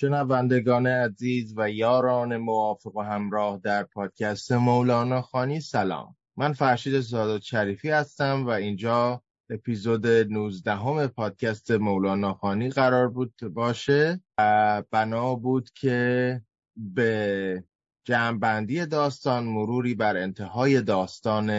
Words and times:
شنوندگان 0.00 0.86
عزیز 0.86 1.54
و 1.56 1.70
یاران 1.70 2.36
موافق 2.36 2.96
و 2.96 3.00
همراه 3.00 3.60
در 3.64 3.82
پادکست 3.82 4.52
مولانا 4.52 5.22
خانی 5.22 5.60
سلام. 5.60 6.16
من 6.36 6.52
فرشید 6.52 7.00
سادات 7.00 7.42
شریفی 7.42 7.90
هستم 7.90 8.46
و 8.46 8.48
اینجا 8.48 9.22
اپیزود 9.50 10.06
19 10.06 10.74
همه 10.74 11.06
پادکست 11.06 11.70
مولانا 11.70 12.34
خانی 12.34 12.70
قرار 12.70 13.08
بود 13.08 13.34
باشه 13.40 14.20
و 14.38 14.82
بنا 14.90 15.34
بود 15.34 15.70
که 15.70 16.42
به 16.76 17.64
جمعبندی 18.04 18.86
داستان 18.86 19.44
مروری 19.44 19.94
بر 19.94 20.16
انتهای 20.16 20.82
داستان 20.82 21.50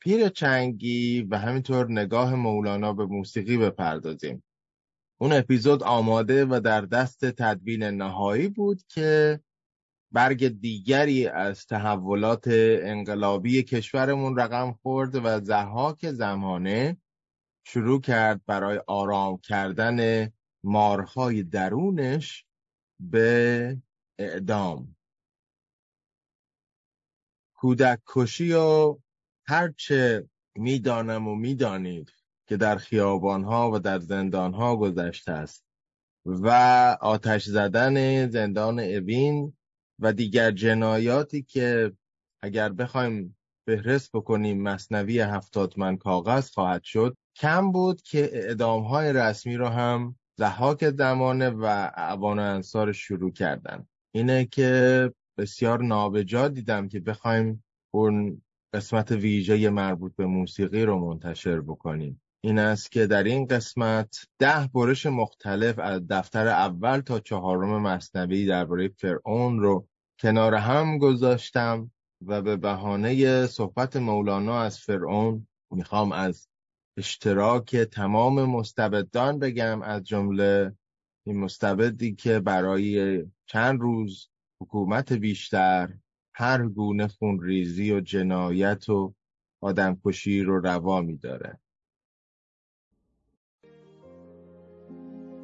پیر 0.00 0.28
چنگی 0.28 1.22
و 1.22 1.38
همینطور 1.38 1.92
نگاه 1.92 2.34
مولانا 2.34 2.92
به 2.92 3.06
موسیقی 3.06 3.56
بپردازیم. 3.56 4.42
اون 5.18 5.32
اپیزود 5.32 5.82
آماده 5.82 6.44
و 6.44 6.60
در 6.60 6.80
دست 6.80 7.24
تدوین 7.24 7.82
نهایی 7.82 8.48
بود 8.48 8.82
که 8.88 9.40
برگ 10.12 10.48
دیگری 10.48 11.26
از 11.26 11.66
تحولات 11.66 12.44
انقلابی 12.82 13.62
کشورمون 13.62 14.36
رقم 14.38 14.72
خورد 14.72 15.14
و 15.14 15.40
زحاک 15.40 16.10
زمانه 16.10 16.96
شروع 17.64 18.00
کرد 18.00 18.44
برای 18.46 18.80
آرام 18.86 19.38
کردن 19.38 20.30
مارهای 20.64 21.42
درونش 21.42 22.46
به 23.00 23.76
اعدام. 24.18 24.96
کودک 27.54 28.00
کشی 28.06 28.52
و 28.52 28.98
هرچه 29.46 30.28
می‌دانم 30.56 31.28
و 31.28 31.34
می‌دانید. 31.34 32.15
که 32.46 32.56
در 32.56 32.76
خیابانها 32.76 33.70
و 33.70 33.78
در 33.78 33.98
زندانها 33.98 34.76
گذشته 34.76 35.32
است. 35.32 35.64
و 36.26 36.48
آتش 37.00 37.44
زدن 37.44 38.28
زندان 38.28 38.80
اوین 38.80 39.52
و 39.98 40.12
دیگر 40.12 40.50
جنایاتی 40.50 41.42
که 41.42 41.92
اگر 42.40 42.72
بخوایم 42.72 43.36
فهرست 43.66 44.12
بکنیم 44.12 44.62
مصنوی 44.62 45.20
هفتاد 45.20 45.74
من 45.76 45.96
کاغذ 45.96 46.50
خواهد 46.50 46.82
شد 46.82 47.16
کم 47.36 47.72
بود 47.72 48.02
که 48.02 48.30
اعدام 48.32 48.82
های 48.82 49.12
رسمی 49.12 49.56
رو 49.56 49.66
هم 49.66 50.16
زحاک 50.38 50.90
زمانه 50.90 51.50
و 51.50 51.64
اعوان 51.94 52.38
انصار 52.38 52.92
شروع 52.92 53.32
کردن 53.32 53.86
اینه 54.14 54.44
که 54.44 55.12
بسیار 55.38 55.82
نابجا 55.82 56.48
دیدم 56.48 56.88
که 56.88 57.00
بخوایم 57.00 57.64
اون 57.94 58.42
قسمت 58.72 59.12
ویژه 59.12 59.70
مربوط 59.70 60.16
به 60.16 60.26
موسیقی 60.26 60.82
رو 60.82 60.98
منتشر 60.98 61.60
بکنیم. 61.60 62.22
این 62.46 62.58
است 62.58 62.92
که 62.92 63.06
در 63.06 63.22
این 63.22 63.46
قسمت 63.46 64.26
ده 64.38 64.70
برش 64.74 65.06
مختلف 65.06 65.78
از 65.78 66.08
دفتر 66.08 66.48
اول 66.48 67.00
تا 67.00 67.20
چهارم 67.20 67.82
مصنوی 67.82 68.46
درباره 68.46 68.88
فرعون 68.88 69.60
رو 69.60 69.88
کنار 70.20 70.54
هم 70.54 70.98
گذاشتم 70.98 71.90
و 72.26 72.42
به 72.42 72.56
بهانه 72.56 73.46
صحبت 73.46 73.96
مولانا 73.96 74.60
از 74.60 74.78
فرعون 74.78 75.46
می‌خوام 75.70 76.12
از 76.12 76.48
اشتراک 76.96 77.76
تمام 77.76 78.44
مستبدان 78.44 79.38
بگم 79.38 79.82
از 79.82 80.04
جمله 80.04 80.76
این 81.26 81.40
مستبدی 81.40 82.14
که 82.14 82.40
برای 82.40 83.24
چند 83.46 83.80
روز 83.80 84.28
حکومت 84.60 85.12
بیشتر 85.12 85.94
هر 86.34 86.68
گونه 86.68 87.08
خونریزی 87.08 87.92
و 87.92 88.00
جنایت 88.00 88.88
و 88.88 89.14
آدمکشی 89.62 90.42
رو 90.42 90.60
روا 90.60 91.00
میداره. 91.00 91.60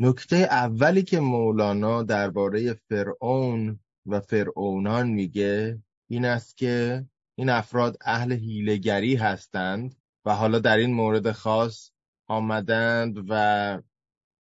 نکته 0.00 0.36
اولی 0.36 1.02
که 1.02 1.20
مولانا 1.20 2.02
درباره 2.02 2.74
فرعون 2.74 3.80
و 4.06 4.20
فرعونان 4.20 5.08
میگه 5.08 5.82
این 6.10 6.24
است 6.24 6.56
که 6.56 7.04
این 7.38 7.48
افراد 7.48 7.96
اهل 8.00 8.32
هیلگری 8.32 9.14
هستند 9.14 9.96
و 10.24 10.34
حالا 10.34 10.58
در 10.58 10.76
این 10.76 10.94
مورد 10.94 11.32
خاص 11.32 11.90
آمدند 12.28 13.24
و 13.28 13.82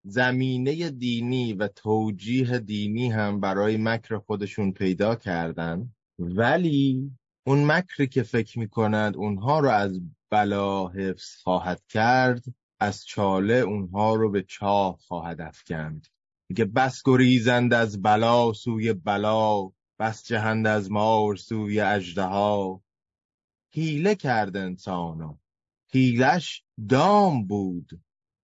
زمینه 0.06 0.90
دینی 0.90 1.54
و 1.54 1.68
توجیه 1.68 2.60
دینی 2.60 3.12
هم 3.12 3.40
برای 3.40 3.78
مکر 3.78 4.18
خودشون 4.18 4.72
پیدا 4.72 5.16
کردند 5.16 5.96
ولی 6.20 7.12
اون 7.48 7.72
مکری 7.72 8.08
که 8.08 8.24
فکر 8.24 8.60
می‌کنند 8.60 9.18
اونها 9.18 9.60
رو 9.60 9.70
از 9.70 10.02
بلا 10.30 10.88
حفظ 10.88 11.36
خواهد 11.36 11.82
کرد 11.90 12.44
از 12.80 13.06
چاله 13.06 13.54
اونها 13.54 14.16
رو 14.16 14.32
به 14.32 14.42
چاه 14.42 14.98
خواهد 15.08 15.42
افکند. 15.42 16.08
میگه 16.50 16.66
بس 16.66 17.02
گریزند 17.06 17.74
از 17.74 18.02
بلا 18.02 18.54
سوی 18.54 18.94
بلا 18.94 19.72
بس 20.00 20.26
جهند 20.26 20.68
از 20.68 20.92
مار 20.92 21.36
سوی 21.36 21.80
ها 22.18 22.82
هیله 23.70 24.16
کرد 24.16 24.58
انسانو 24.58 25.38
هیلش 25.92 26.64
دام 26.90 27.48
بود. 27.48 28.02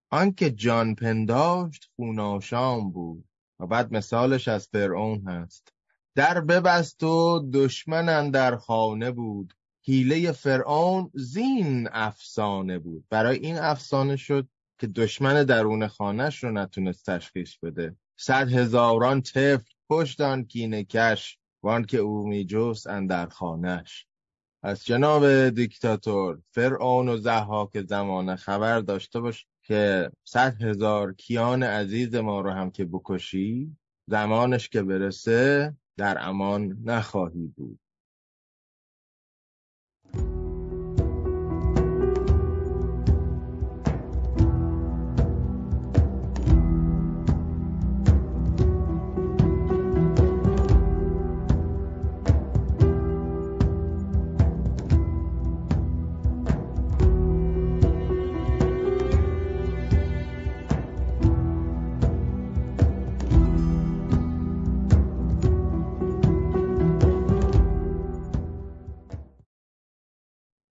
آنکه 0.09 0.51
جان 0.51 0.95
پنداشت 0.95 1.89
خوناشام 1.95 2.91
بود. 2.91 3.25
و 3.59 3.67
بعد 3.67 3.93
مثالش 3.93 4.47
از 4.47 4.67
فرعون 4.67 5.27
هست. 5.27 5.73
در 6.15 6.41
ببست 6.41 7.03
و 7.03 7.49
دشمن 7.53 8.31
در 8.31 8.55
خانه 8.55 9.11
بود. 9.11 9.53
حیله 9.83 10.31
فرعون 10.31 11.11
زین 11.13 11.89
افسانه 11.91 12.79
بود. 12.79 13.05
برای 13.09 13.37
این 13.37 13.57
افسانه 13.57 14.15
شد 14.15 14.47
که 14.79 14.87
دشمن 14.87 15.43
درون 15.43 15.87
خانش 15.87 16.43
رو 16.43 16.51
نتونست 16.51 17.09
تشخیص 17.09 17.57
بده. 17.57 17.95
صد 18.19 18.51
هزاران 18.51 19.21
طفل 19.21 19.71
پشت 19.89 20.21
آن 20.21 20.43
کینه 20.43 20.83
کش 20.83 21.37
وان 21.63 21.85
که 21.85 21.97
او 21.97 22.27
می 22.27 22.45
جست 22.45 22.87
اندر 22.87 23.25
خانش 23.25 24.07
از 24.63 24.85
جناب 24.85 25.49
دیکتاتور 25.49 26.41
فرعون 26.51 27.09
و 27.09 27.17
زحاک 27.17 27.81
زمانه 27.81 28.35
خبر 28.35 28.79
داشته 28.79 29.19
باش 29.19 29.45
که 29.63 30.11
صد 30.23 30.61
هزار 30.61 31.13
کیان 31.13 31.63
عزیز 31.63 32.15
ما 32.15 32.41
رو 32.41 32.51
هم 32.51 32.71
که 32.71 32.85
بکشی 32.85 33.77
زمانش 34.07 34.69
که 34.69 34.83
برسه 34.83 35.73
در 35.97 36.17
امان 36.19 36.77
نخواهی 36.83 37.53
بود. 37.57 37.79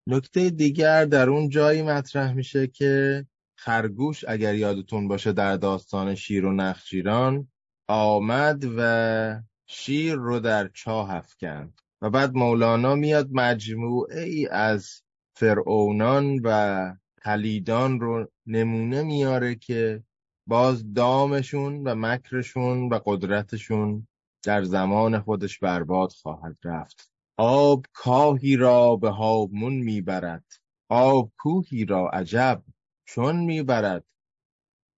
نکته 0.09 0.49
دیگر 0.49 1.05
در 1.05 1.29
اون 1.29 1.49
جایی 1.49 1.81
مطرح 1.81 2.33
میشه 2.33 2.67
که 2.67 3.25
خرگوش 3.55 4.25
اگر 4.27 4.55
یادتون 4.55 5.07
باشه 5.07 5.31
در 5.31 5.57
داستان 5.57 6.15
شیر 6.15 6.45
و 6.45 6.53
نخجیران 6.53 7.47
آمد 7.87 8.65
و 8.77 9.41
شیر 9.67 10.15
رو 10.15 10.39
در 10.39 10.67
چاه 10.67 11.13
افکند 11.13 11.81
و 12.01 12.09
بعد 12.09 12.35
مولانا 12.35 12.95
میاد 12.95 13.29
مجموعه 13.31 14.21
ای 14.21 14.47
از 14.47 15.01
فرعونان 15.33 16.39
و 16.43 16.93
خلیدان 17.21 17.99
رو 17.99 18.31
نمونه 18.45 19.03
میاره 19.03 19.55
که 19.55 20.03
باز 20.47 20.93
دامشون 20.93 21.83
و 21.87 21.95
مکرشون 21.95 22.89
و 22.89 22.99
قدرتشون 23.05 24.07
در 24.43 24.63
زمان 24.63 25.19
خودش 25.19 25.59
برباد 25.59 26.11
خواهد 26.11 26.57
رفت. 26.63 27.18
آب 27.41 27.85
کاهی 27.93 28.55
را 28.55 28.95
به 28.95 29.09
هامون 29.09 29.73
می‌برد. 29.73 30.45
آب 30.89 31.31
کوهی 31.37 31.85
را 31.85 32.09
عجب 32.09 32.63
چون 33.05 33.35
می‌برد. 33.35 34.05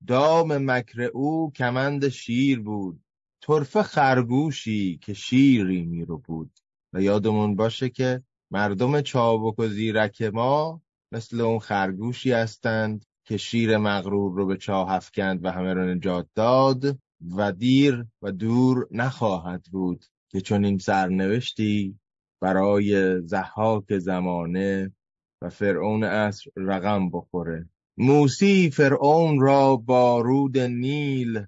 دام 0.07 0.71
مکر 0.71 1.01
او 1.01 1.51
کمند 1.51 2.09
شیر 2.09 2.59
بود. 2.59 3.03
طرفه 3.41 3.83
خرگوشی 3.83 4.97
که 4.97 5.13
شیری 5.13 5.85
میرو 5.85 6.17
بود. 6.17 6.59
و 6.93 7.01
یادمون 7.01 7.55
باشه 7.55 7.89
که 7.89 8.23
مردم 8.51 9.01
چابک 9.01 9.59
و 9.59 9.67
زیرک 9.67 10.21
ما 10.21 10.81
مثل 11.11 11.41
اون 11.41 11.59
خرگوشی 11.59 12.31
هستند 12.31 13.05
که 13.25 13.37
شیر 13.37 13.77
مغرور 13.77 14.35
رو 14.35 14.45
به 14.45 14.57
چاه 14.57 14.91
افکند 14.91 15.45
و 15.45 15.51
همه 15.51 15.73
رو 15.73 15.95
نجات 15.95 16.27
داد 16.35 16.99
و 17.35 17.51
دیر 17.51 18.05
و 18.21 18.31
دور 18.31 18.87
نخواهد 18.91 19.63
بود 19.71 20.05
که 20.29 20.41
چون 20.41 20.65
این 20.65 20.77
سرنوشتی 20.77 22.00
برای 22.41 23.21
زحاک 23.21 23.97
زمانه 23.97 24.95
و 25.41 25.49
فرعون 25.49 26.03
عصر 26.03 26.51
رقم 26.55 27.09
بخوره. 27.09 27.69
موسی 27.97 28.71
فرعون 28.71 29.41
را 29.41 29.75
با 29.75 30.21
رود 30.21 30.57
نیل 30.57 31.45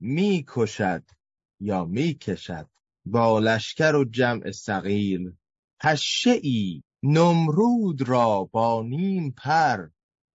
می 0.00 0.44
کشد 0.48 1.04
یا 1.60 1.84
می 1.84 2.14
کشد 2.14 2.68
با 3.06 3.38
لشکر 3.38 3.94
و 3.94 4.04
جمع 4.04 4.50
سقیل 4.50 5.32
پشه 5.80 6.40
ای 6.42 6.82
نمرود 7.02 8.08
را 8.08 8.44
با 8.44 8.82
نیم 8.82 9.34
پر 9.36 9.88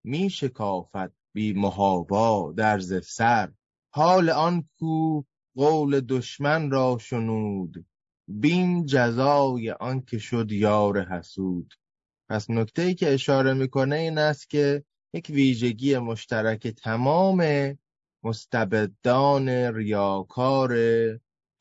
می 0.03 0.29
شکافد 0.29 1.13
بی 1.33 1.53
محابا 1.53 2.53
در 2.57 2.79
سر. 3.03 3.51
حال 3.93 4.29
آن 4.29 4.69
کو 4.79 5.23
قول 5.55 5.99
دشمن 5.99 6.71
را 6.71 6.97
شنود 7.01 7.85
بین 8.27 8.85
جزای 8.85 9.71
آن 9.71 10.01
که 10.01 10.17
شد 10.17 10.51
یار 10.51 11.05
حسود. 11.05 11.73
پس 12.29 12.49
نکته 12.49 12.81
ای 12.81 12.95
که 12.95 13.13
اشاره 13.13 13.53
می‌کنه 13.53 13.95
این 13.95 14.17
است 14.17 14.49
که 14.49 14.83
یک 15.13 15.29
ویژگی 15.29 15.97
مشترک 15.97 16.67
تمام 16.67 17.43
مستبدان 18.23 19.49
ریاکار 19.49 20.77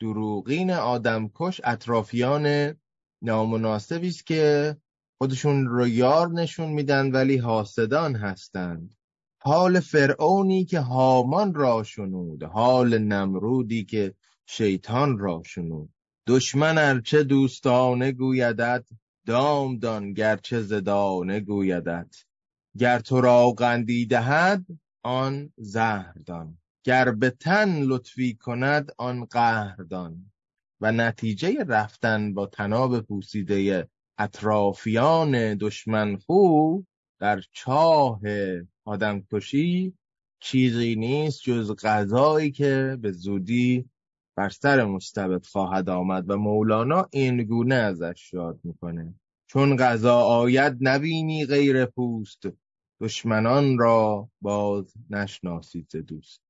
دروغین 0.00 0.70
آدمکش 0.70 1.60
اطرافیان 1.64 2.74
نامناسبی 3.22 4.08
است 4.08 4.26
که 4.26 4.76
خودشون 5.18 5.66
رو 5.66 5.88
یار 5.88 6.28
نشون 6.30 6.68
میدن 6.68 7.10
ولی 7.10 7.36
حاسدان 7.36 8.16
هستند. 8.16 8.94
حال 9.42 9.80
فرعونی 9.80 10.64
که 10.64 10.80
هامان 10.80 11.54
را 11.54 11.82
شنود 11.82 12.42
حال 12.42 12.98
نمرودی 12.98 13.84
که 13.84 14.14
شیطان 14.46 15.18
را 15.18 15.42
شنود. 15.46 15.95
دشمن 16.28 16.78
ارچه 16.78 17.22
دوستانه 17.22 18.12
گویدت 18.12 18.88
دام 19.26 19.78
دان 19.78 20.12
گرچه 20.12 20.62
زدانه 20.62 21.40
گویدت. 21.40 22.24
گر 22.78 22.98
تو 22.98 23.20
را 23.20 23.50
قندی 23.50 24.06
دهد 24.06 24.66
آن 25.02 25.52
زهر 25.56 26.12
دان. 26.26 26.58
گر 26.84 27.10
به 27.10 27.30
تن 27.30 27.82
لطفی 27.82 28.34
کند 28.34 28.92
آن 28.98 29.24
قهر 29.24 29.76
دان. 29.76 30.32
و 30.80 30.92
نتیجه 30.92 31.64
رفتن 31.64 32.34
با 32.34 32.46
تناب 32.46 33.00
پوسیده 33.00 33.88
اطرافیان 34.18 35.54
دشمن 35.54 36.16
خو 36.16 36.78
در 37.20 37.42
چاه 37.52 38.20
آدمکشی 38.84 39.94
چیزی 40.40 40.96
نیست 40.96 41.42
جز 41.42 41.74
غذایی 41.82 42.50
که 42.50 42.98
به 43.00 43.12
زودی 43.12 43.90
بر 44.36 44.48
سر 44.48 44.84
مستبد 44.84 45.46
خواهد 45.46 45.90
آمد 45.90 46.30
و 46.30 46.36
مولانا 46.36 47.08
این 47.12 47.42
گونه 47.42 47.74
ازش 47.74 48.34
یاد 48.34 48.60
می‌کنه. 48.64 49.14
چون 49.46 49.76
غذا 49.76 50.20
آید 50.20 50.76
نبینی 50.80 51.46
غیر 51.46 51.86
پوست 51.86 52.42
دشمنان 53.00 53.78
را 53.78 54.28
باز 54.40 54.94
نشناسید 55.10 55.96
دوست. 55.96 56.45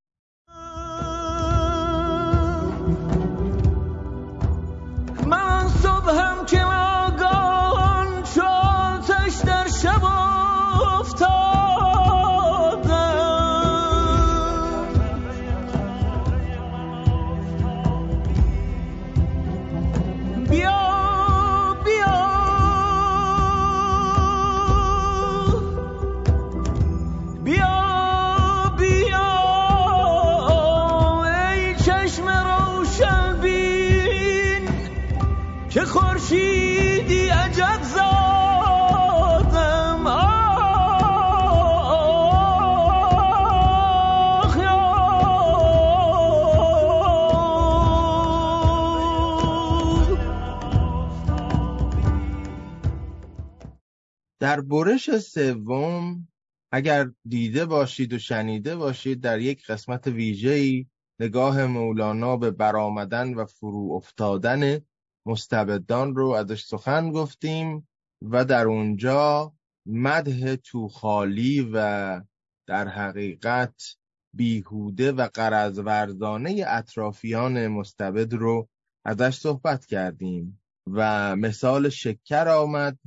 در 54.56 54.62
برش 54.62 55.18
سوم 55.18 56.28
اگر 56.72 57.10
دیده 57.28 57.66
باشید 57.66 58.12
و 58.12 58.18
شنیده 58.18 58.76
باشید 58.76 59.20
در 59.20 59.40
یک 59.40 59.66
قسمت 59.66 60.06
ویژه‌ای 60.06 60.86
نگاه 61.20 61.66
مولانا 61.66 62.36
به 62.36 62.50
برآمدن 62.50 63.34
و 63.34 63.46
فرو 63.46 63.92
افتادن 63.92 64.80
مستبدان 65.26 66.14
رو 66.14 66.28
ازش 66.28 66.64
سخن 66.64 67.12
گفتیم 67.12 67.88
و 68.22 68.44
در 68.44 68.66
اونجا 68.66 69.52
مدح 69.86 70.54
توخالی 70.54 71.70
و 71.72 72.20
در 72.66 72.88
حقیقت 72.88 73.96
بیهوده 74.34 75.12
و 75.12 75.28
قرض 75.34 75.78
ورزانه 75.78 76.64
اطرافیان 76.68 77.68
مستبد 77.68 78.34
رو 78.34 78.68
ازش 79.04 79.38
صحبت 79.38 79.86
کردیم 79.86 80.60
و 80.86 81.36
مثال 81.36 81.88
شکر 81.88 82.48
آمد 82.48 82.98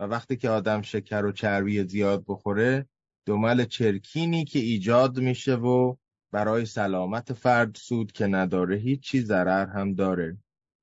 و 0.00 0.04
وقتی 0.04 0.36
که 0.36 0.50
آدم 0.50 0.82
شکر 0.82 1.24
و 1.24 1.32
چربی 1.32 1.84
زیاد 1.84 2.24
بخوره 2.28 2.88
دمل 3.26 3.64
چرکینی 3.64 4.44
که 4.44 4.58
ایجاد 4.58 5.18
میشه 5.18 5.54
و 5.54 5.96
برای 6.32 6.64
سلامت 6.64 7.32
فرد 7.32 7.74
سود 7.74 8.12
که 8.12 8.26
نداره 8.26 8.76
هیچی 8.76 9.20
ضرر 9.20 9.66
هم 9.66 9.94
داره. 9.94 10.38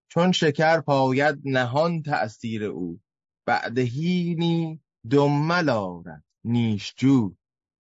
چون 0.07 0.31
شکر 0.31 0.81
پاید 0.81 1.39
نهان 1.45 2.01
تأثیر 2.01 2.63
او. 2.63 2.99
بعدهینی 3.45 4.81
دمل 5.09 5.69
آرد 5.69 6.23
نیشجو. 6.43 7.35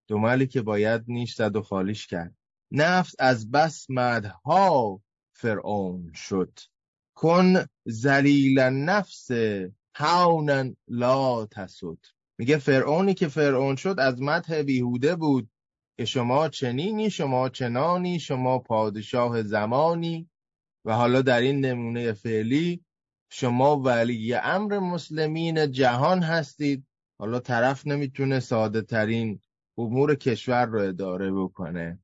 دملی 0.08 0.46
که 0.46 0.62
باید 0.62 1.04
نیش 1.08 1.34
زد 1.34 1.56
و 1.56 1.62
خالیش 1.62 2.06
کرد. 2.06 2.34
نفس 2.72 3.14
از 3.18 3.50
بس 3.50 3.86
مدها 3.90 5.02
فرعون 5.32 6.12
شد. 6.14 6.58
کن 7.14 7.54
ذلیل 7.88 8.58
نفس 8.60 9.30
هونا 9.94 10.64
لا 10.88 11.46
تسد 11.46 11.98
میگه 12.38 12.58
فرعونی 12.58 13.14
که 13.14 13.28
فرعون 13.28 13.76
شد 13.76 13.96
از 13.98 14.22
مدح 14.22 14.62
بیهوده 14.62 15.16
بود. 15.16 15.50
که 15.98 16.04
شما 16.04 16.48
چنینی 16.48 17.10
شما 17.10 17.48
چنانی 17.48 18.20
شما 18.20 18.58
پادشاه 18.58 19.42
زمانی. 19.42 20.30
و 20.84 20.94
حالا 20.94 21.22
در 21.22 21.40
این 21.40 21.64
نمونه 21.64 22.12
فعلی 22.12 22.84
شما 23.30 23.76
ولی 23.76 24.34
امر 24.34 24.78
مسلمین 24.78 25.70
جهان 25.70 26.22
هستید. 26.22 26.86
حالا 27.18 27.40
طرف 27.40 27.86
نمی‌تونه 27.86 28.40
ساده 28.40 28.82
ترین 28.82 29.40
امور 29.78 30.14
کشور 30.14 30.66
رو 30.66 30.80
اداره 30.80 31.32
بکنه. 31.32 31.98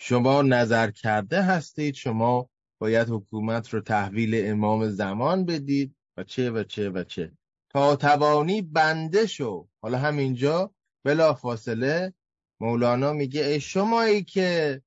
شما 0.00 0.42
نظر 0.42 0.90
کرده 0.90 1.42
هستید 1.42 1.94
شما 1.94 2.48
باید 2.80 3.08
حکومت 3.10 3.68
رو 3.74 3.80
تحویل 3.80 4.50
امام 4.50 4.88
زمان 4.88 5.44
بدید. 5.44 5.94
و 6.18 6.22
چه 6.24 6.50
و 6.50 6.62
چه 6.62 6.90
و 6.90 7.04
چه. 7.04 7.32
تا 7.70 7.96
توانی 7.96 8.62
بنده 8.62 9.26
شو. 9.26 9.68
حالا 9.82 9.98
همینجا 9.98 10.74
بلا 11.04 11.34
فاصله 11.34 12.14
مولانا 12.60 13.12
میگه 13.12 13.44
ای 13.44 13.60
شمایی 13.60 14.24
که 14.24 14.82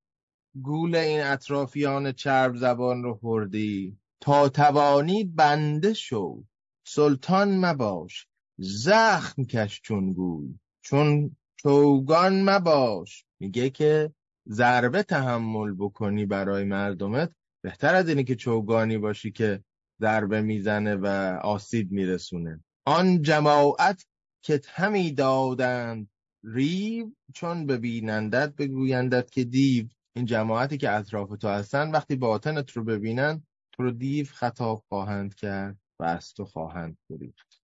گول 0.62 0.96
این 0.96 1.22
اطرافیان 1.22 2.12
چرب 2.12 2.56
زبان 2.56 3.04
رو 3.04 3.14
خوردی 3.14 3.98
تا 4.22 4.50
توانی 4.50 5.24
بنده 5.24 5.94
شو. 5.94 6.44
سلطان 6.88 7.66
مباش 7.66 8.28
زخم 8.58 9.44
کش 9.44 9.82
چون 9.82 10.14
گوی 10.14 10.60
چون 10.82 11.36
چوگان 11.56 12.50
مباش. 12.50 13.26
میگه 13.40 13.70
که 13.70 14.14
ضربه 14.48 15.04
تحمل 15.04 15.74
بکنی 15.74 16.26
برای 16.26 16.64
مردمت. 16.64 17.32
بهتر 17.64 17.96
از 17.96 18.10
اینه 18.10 18.24
که 18.24 18.36
چوگانی 18.36 18.98
باشی 18.98 19.32
که 19.32 19.64
ضربه 20.02 20.42
می‌زنه 20.42 20.96
و 20.96 21.06
آسیب 21.44 21.92
میرسونه. 21.92 22.64
آن 22.86 23.22
جماعت 23.22 24.06
که 24.44 24.62
همی 24.68 25.12
دادند 25.12 26.10
ریو 26.44 27.08
چون 27.34 27.66
ببینندت 27.66 28.56
بگویندت 28.56 29.32
که 29.32 29.44
دیو. 29.44 29.86
این 30.16 30.26
جماعتی 30.26 30.78
که 30.78 30.92
اطراف 30.92 31.30
تو 31.30 31.48
هستن 31.48 31.92
وقتی 31.92 32.16
باطنت 32.16 32.72
رو 32.72 32.84
ببینن 32.84 33.44
تو 33.72 33.84
رو 33.84 33.92
دیو 33.92 34.26
خطاب 34.26 34.84
خواهند 34.90 35.36
کرد 35.36 35.78
و 36.00 36.04
از 36.04 36.34
تو 36.34 36.46
خواهند 36.46 36.98
بریخت 37.10 37.62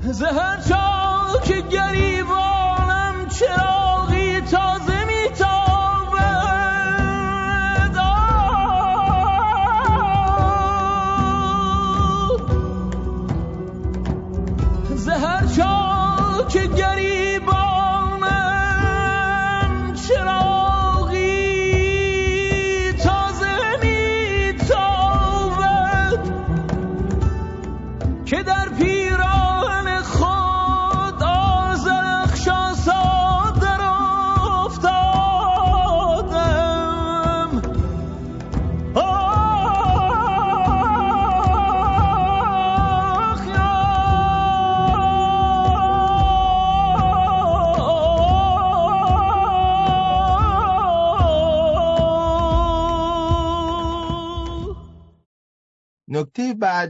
زهر 0.00 0.60
چاک 0.68 1.68
گریبانم 1.70 2.61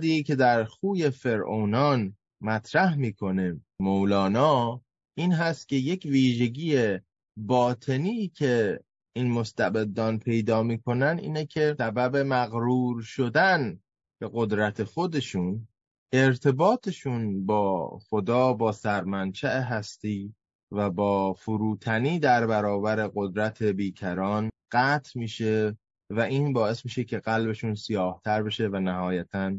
بعدی 0.02 0.22
که 0.22 0.34
در 0.34 0.64
خوی 0.64 1.10
فرعونان 1.10 2.16
مطرح 2.40 2.96
می‌کنه. 2.96 3.60
مولانا 3.80 4.82
این 5.16 5.32
هست 5.32 5.68
که 5.68 5.76
یک 5.76 6.02
ویژگی 6.04 6.98
باطنی 7.36 8.28
که 8.28 8.80
این 9.16 9.30
مستبدان 9.30 10.18
پیدا 10.18 10.62
می‌کنن 10.62 11.18
اینه 11.18 11.46
که 11.46 11.74
سبب 11.78 12.16
مغرور 12.16 13.02
شدن 13.02 13.80
به 14.20 14.30
قدرت 14.32 14.84
خودشون 14.84 15.68
ارتباطشون 16.12 17.46
با 17.46 17.98
خدا 17.98 18.52
با 18.52 18.72
سرمنچه 18.72 19.48
هستی 19.48 20.34
و 20.72 20.90
با 20.90 21.32
فروتنی 21.32 22.18
در 22.18 22.46
برابر 22.46 23.10
قدرت 23.14 23.62
بیکران 23.62 24.50
قطع 24.72 25.18
میشه 25.18 25.76
و 26.10 26.20
این 26.20 26.52
باعث 26.52 26.84
میشه 26.84 27.04
که 27.04 27.18
قلبشون 27.18 27.74
سیاهتر 27.74 28.42
بشه 28.42 28.68
و 28.68 28.80
نهایتا 28.80 29.52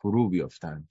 فرو 0.00 0.28
بیفتند 0.28 0.88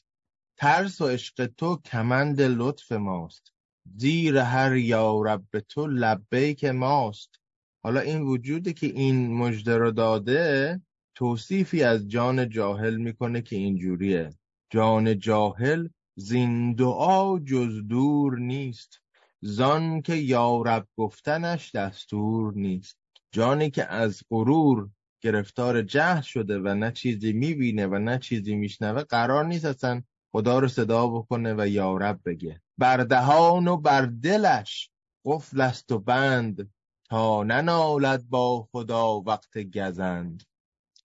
ترس 0.57 1.01
و 1.01 1.07
عشق 1.07 1.45
تو 1.45 1.77
کمند 1.77 2.41
لطف 2.41 2.91
ماست. 2.91 3.53
زیر 3.95 4.37
هر 4.37 4.75
یارب 4.75 5.43
به 5.51 5.61
تو 5.61 5.87
لبیک 5.87 6.65
ماست. 6.65 7.39
حالا 7.83 7.99
این 7.99 8.21
وجودی 8.21 8.73
که 8.73 8.87
این 8.87 9.33
مژده 9.33 9.77
رو 9.77 9.91
داده 9.91 10.81
توصیفی 11.15 11.83
از 11.83 12.07
جان 12.07 12.49
جاهل 12.49 12.95
می‌کنه 12.95 13.41
که 13.41 13.55
اینجوریه. 13.55 14.29
جان 14.69 15.19
جاهل 15.19 15.87
زین 16.15 16.73
دعا 16.73 17.39
جز 17.39 17.81
دور 17.87 18.39
نیست. 18.39 19.01
زان 19.41 20.01
که 20.01 20.15
یارب 20.15 20.87
گفتنش 20.97 21.75
دستور 21.75 22.53
نیست. 22.53 22.97
جانی 23.31 23.69
که 23.69 23.85
از 23.85 24.23
غرور 24.29 24.89
گرفتار 25.21 25.81
جهل 25.81 26.21
شده 26.21 26.59
و 26.59 26.73
نه 26.73 26.91
چیزی 26.91 27.33
می‌بینه 27.33 27.87
و 27.87 27.99
نه 27.99 28.17
چیزی 28.17 28.55
میشنوه 28.55 29.03
قرار 29.03 29.45
نیست 29.45 29.65
اصلا 29.65 30.01
خدا 30.31 30.59
رو 30.59 30.67
صدا 30.67 31.07
بکنه 31.07 31.55
و 31.57 31.67
یارب 31.67 32.19
بگه. 32.25 32.61
بر 32.77 32.97
دهان 32.97 33.67
و 33.67 33.77
بر 33.77 34.01
دلش 34.01 34.91
قفل 35.25 35.61
است 35.61 35.91
و 35.91 35.99
بند 35.99 36.73
تا 37.09 37.43
ننالد 37.43 38.29
با 38.29 38.67
خدا 38.71 39.21
وقت 39.21 39.57
گزند. 39.57 40.43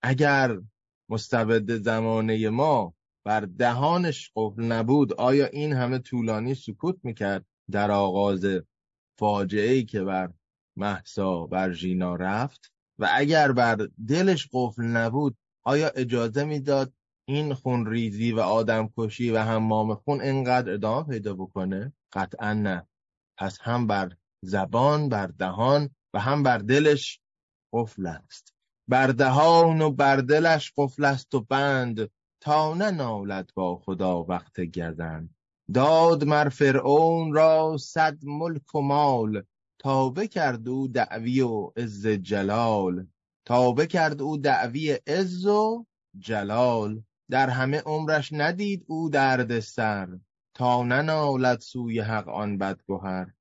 اگر 0.03 0.59
مستبد 1.09 1.77
زمانه 1.77 2.49
ما 2.49 2.95
بر 3.25 3.41
دهانش 3.41 4.31
قفل 4.37 4.63
نبود 4.63 5.13
آیا 5.13 5.47
این 5.47 5.73
همه 5.73 5.99
طولانی 5.99 6.55
سکوت 6.55 6.97
می‌کرد 7.03 7.47
در 7.71 7.91
آغاز 7.91 8.47
فاجعه 9.19 9.73
ای 9.73 9.85
که 9.85 10.03
بر 10.03 10.33
محسا 10.77 11.47
بر 11.47 11.73
ژینا 11.73 12.15
رفت؟ 12.15 12.74
و 12.99 13.09
اگر 13.13 13.53
بر 13.53 13.89
دلش 14.09 14.49
قفل 14.53 14.83
نبود 14.83 15.37
آیا 15.65 15.89
اجازه 15.89 16.45
می‌داد 16.45 16.93
این 17.29 17.55
خونریزی 17.55 18.33
و 18.33 18.41
آدمکشی 18.41 19.31
و 19.31 19.39
حمام 19.39 19.95
خون 19.95 20.21
اینقدر 20.21 20.73
ادامه 20.73 21.09
پیدا 21.09 21.35
بکنه؟ 21.35 21.93
قطعا 22.13 22.53
نه. 22.53 22.87
پس 23.39 23.59
هم 23.61 23.87
بر 23.87 24.13
زبان 24.43 25.09
بر 25.09 25.27
دهان 25.27 25.91
و 26.15 26.21
هم 26.21 26.43
بر 26.43 26.59
دلش 26.59 27.21
قفل 27.73 28.07
است. 28.07 28.55
بر 28.89 29.07
دهان 29.07 29.81
و 29.81 29.91
بر 29.91 30.17
دلش 30.17 30.73
قفل 30.77 31.05
است 31.05 31.35
و 31.35 31.41
بند 31.41 32.11
تا 32.41 32.75
ننالد 32.75 33.51
با 33.55 33.77
خدا 33.77 34.25
وقت 34.25 34.61
گزند. 34.61 35.35
داد 35.75 36.25
مر 36.25 36.49
فرعون 36.49 37.35
را 37.35 37.77
صد 37.77 38.25
ملک 38.25 38.75
و 38.75 38.81
مال 38.81 39.43
تا 39.85 40.09
بکرد 40.11 40.69
او 40.69 40.89
دعوی 40.89 41.41
و 41.41 41.73
عز 41.77 42.07
جلال. 42.07 43.07
تا 43.45 43.73
بکرد 43.73 44.23
او 44.23 44.37
دعوی 44.37 44.99
عز 45.07 45.47
و 45.47 45.87
جلال. 46.19 47.03
در 47.31 47.51
همه 47.51 47.81
عمرش 47.81 48.33
ندید 48.33 48.85
او 48.89 49.09
درد 49.11 49.61
سر. 49.61 50.19
تا 50.55 50.83
ننالد 50.83 51.61
سوی 51.61 52.01
حق 52.01 52.29
آن 52.29 52.59
بدگهر. 52.59 53.33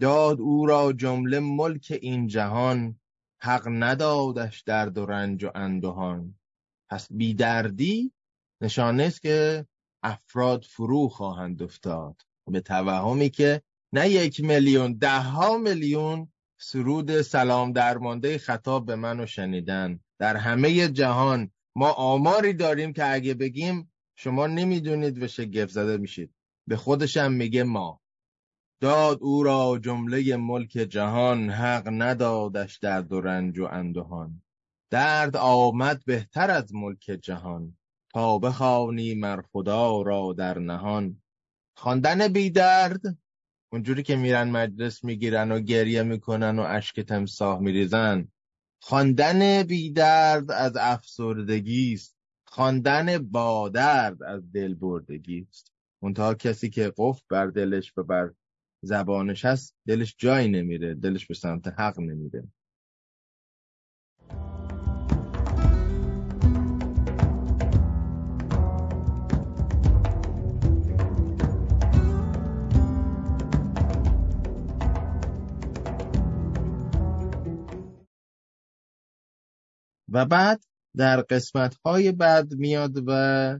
داد 0.00 0.40
او 0.40 0.66
را 0.66 0.92
جمله 0.92 1.40
ملک 1.40 1.98
این 2.02 2.26
جهان. 2.26 3.00
حق 3.42 3.68
ندادش 3.68 4.60
درد 4.60 4.98
و 4.98 5.06
رنج 5.06 5.44
و 5.44 5.50
اندهان. 5.54 6.38
پس 6.90 7.08
بیدردی 7.10 8.12
نشانه 8.60 9.02
است 9.02 9.22
که 9.22 9.66
افراد 10.02 10.62
فرو 10.62 11.08
خواهند 11.08 11.62
افتاد. 11.62 12.22
به 12.46 12.60
توهمی 12.60 13.30
که 13.30 13.62
نه 13.94 14.08
یک 14.08 14.40
میلیون 14.40 14.92
ده 14.92 15.20
ها 15.20 15.58
میلیون 15.58 16.32
سرود 16.60 17.22
سلام 17.22 17.72
درمانده 17.72 18.38
خطاب 18.38 18.86
به 18.86 18.96
منو 18.96 19.26
شنیدن. 19.26 20.00
در 20.18 20.36
همه 20.36 20.88
جهان 20.88 21.50
ما 21.76 21.90
آماری 21.90 22.52
داریم 22.52 22.92
که 22.92 23.12
اگه 23.12 23.34
بگیم 23.34 23.92
شما 24.16 24.46
نمی‌دونید 24.46 25.22
و 25.22 25.28
شگفت 25.28 25.72
زده 25.72 25.96
میشید. 25.96 26.34
به 26.66 26.76
خودشم 26.76 27.32
میگه 27.32 27.62
ما. 27.64 28.00
داد 28.80 29.18
او 29.20 29.42
را 29.42 29.78
جمله 29.82 30.36
ملک 30.36 30.70
جهان 30.70 31.50
حق 31.50 31.88
ندادش 31.88 32.78
درد 32.78 33.12
و 33.12 33.20
رنج 33.20 33.58
و 33.58 33.64
اندهان. 33.64 34.42
درد 34.90 35.36
آمد 35.36 36.02
بهتر 36.06 36.50
از 36.50 36.74
ملک 36.74 37.18
جهان. 37.22 37.76
تا 38.12 38.38
بخوانی 38.38 39.14
مر 39.14 39.42
خدا 39.52 40.02
را 40.02 40.34
در 40.38 40.58
نهان. 40.58 41.22
خواندن 41.76 42.28
بی 42.28 42.50
درد 42.50 43.00
اونجوری 43.72 44.02
که 44.02 44.16
میرن 44.16 44.50
مجلس 44.50 45.04
می‌گیرن 45.04 45.52
و 45.52 45.60
گریه 45.60 46.02
می‌کنن 46.02 46.58
و 46.58 46.62
اشک 46.62 47.00
تمساح 47.00 47.60
میریزن 47.60 48.28
خواندن 48.82 49.62
بی 49.62 49.92
درد 49.92 50.50
از 50.50 50.76
افسردگی 50.76 51.94
است. 51.94 52.16
خواندن 52.44 53.18
با 53.18 53.68
درد 53.68 54.22
از 54.22 54.52
دل 54.52 54.74
بردگی 54.74 55.46
است. 55.48 55.72
منتها 56.02 56.34
کسی 56.34 56.70
که 56.70 56.92
قفل 56.96 57.22
بر 57.30 57.46
دلش 57.46 57.92
و 57.96 58.02
بر 58.02 58.30
زبانش 58.82 59.44
هست 59.44 59.76
دلش 59.86 60.14
جایی 60.18 60.48
نمیره. 60.48 60.94
دلش 60.94 61.26
به 61.26 61.34
سمت 61.34 61.68
حق 61.68 62.00
نمیره. 62.00 62.44
و 80.12 80.24
بعد 80.24 80.64
در 80.96 81.20
قسمت 81.20 81.74
های 81.74 82.12
بعد 82.12 82.54
میاد 82.54 83.04
و 83.06 83.58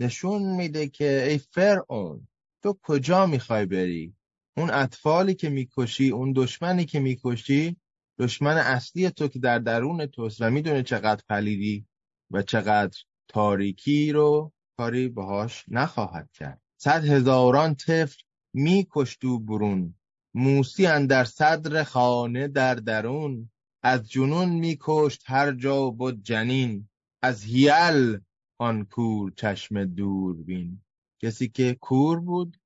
نشون 0.00 0.42
میده 0.42 0.88
که 0.88 1.26
ای 1.28 1.38
فرعون 1.38 2.28
تو 2.62 2.78
کجا 2.82 3.26
می‌خوای 3.26 3.66
بری؟ 3.66 4.14
اون 4.56 4.70
اطفالی 4.70 5.34
که 5.34 5.48
می‌کشی 5.48 6.10
اون 6.10 6.32
دشمنی 6.36 6.84
که 6.84 7.00
می‌کشی 7.00 7.76
دشمن 8.18 8.56
اصلی 8.56 9.10
تو 9.10 9.28
که 9.28 9.38
در 9.38 9.58
درون 9.58 10.06
توست 10.06 10.40
و 10.40 10.50
می‌دونه 10.50 10.82
چقدر 10.82 11.22
پلیدی 11.28 11.86
و 12.30 12.42
چقدر 12.42 12.98
تاریکی 13.28 14.12
رو 14.12 14.52
کاری 14.76 15.08
باهاش 15.08 15.64
نخواهد 15.68 16.30
کرد. 16.32 16.60
صد 16.80 17.04
هزاران 17.04 17.74
طفل 17.74 18.22
میکشت 18.54 19.24
و 19.24 19.38
برون. 19.38 19.94
موسی 20.34 20.86
اندر 20.86 21.24
صدر 21.24 21.84
خانه 21.84 22.48
در 22.48 22.74
درون. 22.74 23.50
از 23.84 24.10
جنون 24.10 24.48
میکشت 24.48 25.22
هر 25.26 25.52
جا 25.52 25.90
بود 25.90 26.22
جنین 26.22 26.88
از 27.22 27.44
هیل 27.44 28.20
آن 28.60 28.84
کور 28.84 29.32
چشم 29.36 29.84
دور 29.84 30.36
بین 30.36 30.82
کسی 31.22 31.48
که 31.48 31.74
کور 31.80 32.20
بود 32.20 32.56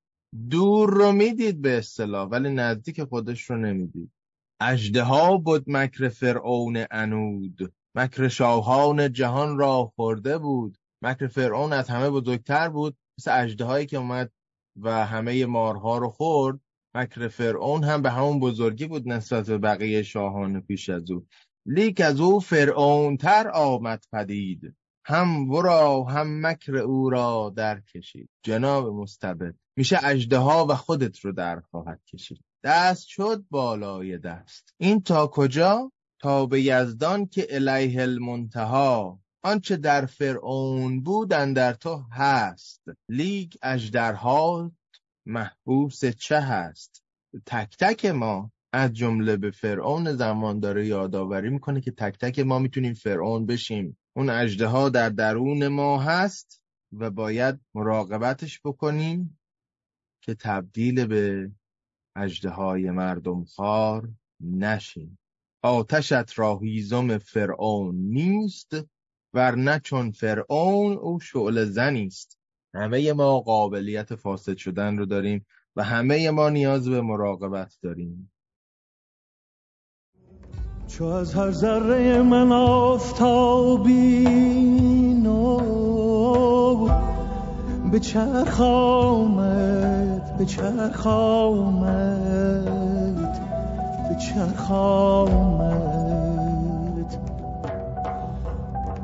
دور 0.51 0.91
رو 0.91 1.13
می‌دید 1.13 1.63
به 1.63 1.79
اصطلاح 1.79 2.29
ولی 2.29 2.51
نزدیک 2.51 3.05
خودش 3.05 3.51
رو 3.51 3.57
نمی‌دید. 3.57 4.13
اژدها 4.61 5.37
بود 5.37 5.65
مکر 5.67 6.09
فرعون 6.09 6.87
انود 6.91 7.75
مکر 7.95 8.29
شاهان 8.29 9.13
جهان 9.13 9.59
را 9.59 9.93
خورده 9.97 10.39
بود. 10.39 10.79
مکر 11.03 11.27
فرعون 11.27 11.73
از 11.73 11.89
همه 11.89 12.11
بزرگتر 12.11 12.69
بود. 12.69 12.97
مثل 13.19 13.43
اژدهایی 13.45 13.87
که 13.87 13.97
اومد 13.97 14.33
و 14.83 15.07
همه 15.07 15.47
مارها 15.47 15.99
رو 15.99 16.09
خورد. 16.09 16.61
مکر 16.99 17.29
فرعون 17.29 17.85
هم 17.85 18.03
به 18.03 18.11
همون 18.11 18.41
بزرگی 18.41 18.87
بود 18.87 19.09
نسبت 19.09 19.47
به 19.47 19.59
بقیه 19.59 20.03
شاهان 20.03 20.61
پیش 20.61 20.89
از 20.89 21.11
او. 21.11 21.27
لیک 21.67 22.01
از 22.01 22.21
او 22.21 22.41
فرعون 22.41 23.17
تر 23.17 23.51
آمد 23.55 24.05
پدید. 24.13 24.77
هم 25.05 25.51
ورا 25.51 26.05
هم 26.05 26.47
مکر 26.47 26.77
او 26.77 27.11
را 27.11 27.53
در 27.57 27.81
کشید. 27.81 28.31
جناب 28.43 28.87
مستبد 28.87 29.55
میشه 29.77 29.99
اژدها 30.03 30.67
و 30.67 30.75
خودت 30.75 31.19
رو 31.19 31.33
در 31.33 31.61
خواهد 31.61 32.01
کشید. 32.07 32.45
دست 32.65 33.07
شد 33.07 33.45
بالای 33.51 34.19
دست. 34.19 34.75
این 34.79 35.03
تا 35.03 35.27
کجا؟ 35.27 35.93
تا 36.21 36.47
به 36.47 36.63
یزدان 36.63 37.27
که 37.27 37.47
الیه 37.51 38.03
المنتها. 38.03 39.21
آنچه 39.43 39.77
در 39.77 40.07
فرعون 40.07 41.03
بود 41.03 41.29
در 41.29 41.73
تو 41.73 42.05
هست. 42.13 42.83
لیک 43.09 43.59
اژدرها 43.63 44.73
محبوس 45.29 46.05
چه 46.05 46.41
هست؟ 46.41 47.05
تک 47.47 47.77
تک 47.79 48.07
ما 48.07 48.53
از 48.73 48.93
جمله 48.93 49.37
به 49.37 49.51
فرعون 49.51 50.13
زمان 50.13 50.61
داره 50.61 50.87
یادآوری 50.87 51.51
می‌کنه 51.51 51.81
که 51.81 51.91
تک 51.91 52.19
تک 52.19 52.39
ما 52.39 52.59
می‌تونیم 52.59 52.95
فرعون 52.95 53.47
بشیم. 53.47 53.99
اون 54.17 54.31
اژدها 54.31 54.89
در 54.89 55.09
درون 55.09 55.69
ما 55.69 56.03
هست 56.03 56.63
و 56.93 57.11
باید 57.11 57.61
مراقبتش 57.75 58.61
بکنیم 58.65 59.39
که 60.23 60.35
تبدیل 60.35 61.07
به 61.07 61.51
اژدهای 62.17 62.91
مردم 62.91 63.45
خار 63.45 64.09
نشیم. 64.41 65.19
آتشت 65.63 66.39
را 66.39 66.59
هیزم 66.59 67.19
فرعون 67.19 67.95
نیست 67.95 68.73
ورنه 69.35 69.81
چون 69.81 70.11
فرعون 70.11 70.93
او 70.97 71.21
شعله 71.21 71.65
زنی 71.65 72.07
است. 72.07 72.38
همه 72.75 73.13
ما 73.13 73.41
قابلیت 73.41 74.15
فاسد 74.15 74.57
شدن 74.57 74.99
رو 74.99 75.07
داریم 75.07 75.47
و 75.77 75.83
همه 75.85 76.31
ما 76.31 76.49
نیاز 76.49 76.89
به 76.89 77.01
مراقبت 77.01 77.79
داریم. 77.83 78.33
چو 80.87 81.05
از 81.05 81.35
هر 81.35 81.51
ذره 81.51 82.23
من 82.23 82.53
آفتابی 82.53 84.25
نو 85.23 85.59
به 87.93 88.01
چرخ 88.01 88.61
آمد 88.61 90.37
به 90.39 90.45
چرخ 90.45 91.07
آمد 91.07 92.69
به 94.09 94.15
چرخ 94.15 94.71
آمد. 94.71 95.89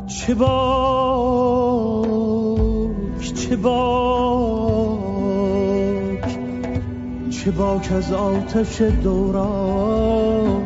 چه 0.07 0.35
باک 3.25 3.35
چه 3.35 3.57
باک؟ 3.57 5.09
چه 7.31 7.51
باک 7.51 7.93
از 7.93 8.13
آتش 8.13 8.81
دوران؟ 8.81 10.63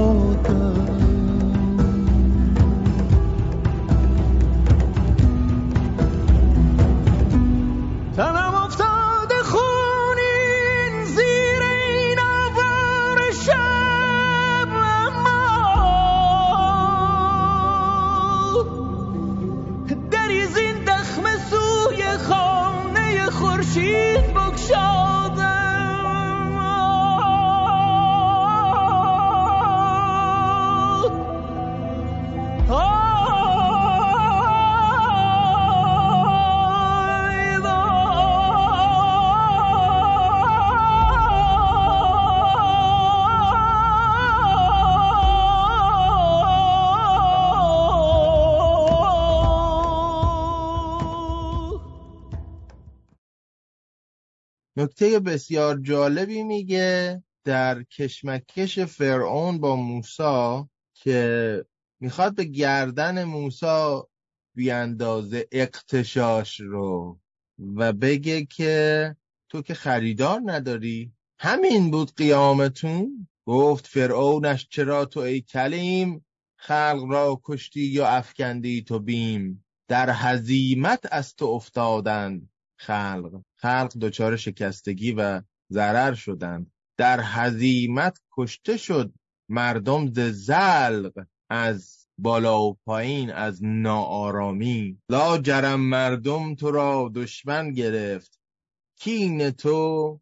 نکته 54.82 55.20
بسیار 55.20 55.78
جالبی 55.78 56.42
میگه 56.42 57.22
در 57.44 57.82
کشمکش 57.82 58.78
فرعون 58.78 59.58
با 59.58 59.76
موسی 59.76 60.64
که 60.94 61.64
می‌خواد 62.00 62.34
به 62.34 62.44
گردن 62.44 63.24
موسی 63.24 64.00
بیاندازه 64.56 65.48
اقتشاش 65.52 66.60
رو 66.60 67.20
و 67.76 67.92
بگه 67.92 68.44
که 68.44 69.16
تو 69.48 69.62
که 69.62 69.74
خریدار 69.74 70.40
نداری. 70.44 71.12
همین 71.38 71.90
بود 71.90 72.14
قیامتون؟ 72.16 73.28
گفت 73.46 73.86
فرعونش 73.86 74.68
چرا 74.70 75.04
تو 75.04 75.20
ای 75.20 75.40
کلیم 75.40 76.24
خلق 76.56 77.06
را 77.08 77.40
کشتی 77.44 77.80
یا 77.80 78.06
افکندی 78.06 78.82
تو 78.82 78.98
بیم؟ 78.98 79.64
در 79.88 80.10
هزیمت 80.10 81.08
از 81.12 81.34
تو 81.34 81.44
افتادند. 81.44 82.51
خلق. 82.86 83.42
خلق 83.56 83.92
دچار 84.00 84.36
شکستگی 84.36 85.12
و 85.12 85.42
ضرر 85.72 86.14
شدند. 86.14 86.72
در 86.98 87.20
هزیمت 87.20 88.18
کشته 88.32 88.76
شد 88.76 89.12
مردم 89.48 90.12
ز 90.12 90.20
زلق 90.20 91.26
از 91.50 92.06
بالا 92.18 92.62
و 92.62 92.78
پایین 92.86 93.30
از 93.30 93.64
ناآرامی. 93.64 94.98
لا 95.08 95.38
جرم 95.38 95.80
مردم 95.80 96.54
تو 96.54 96.70
را 96.70 97.12
دشمن 97.14 97.72
گرفت. 97.72 98.40
کین 98.98 99.50
تو 99.50 100.20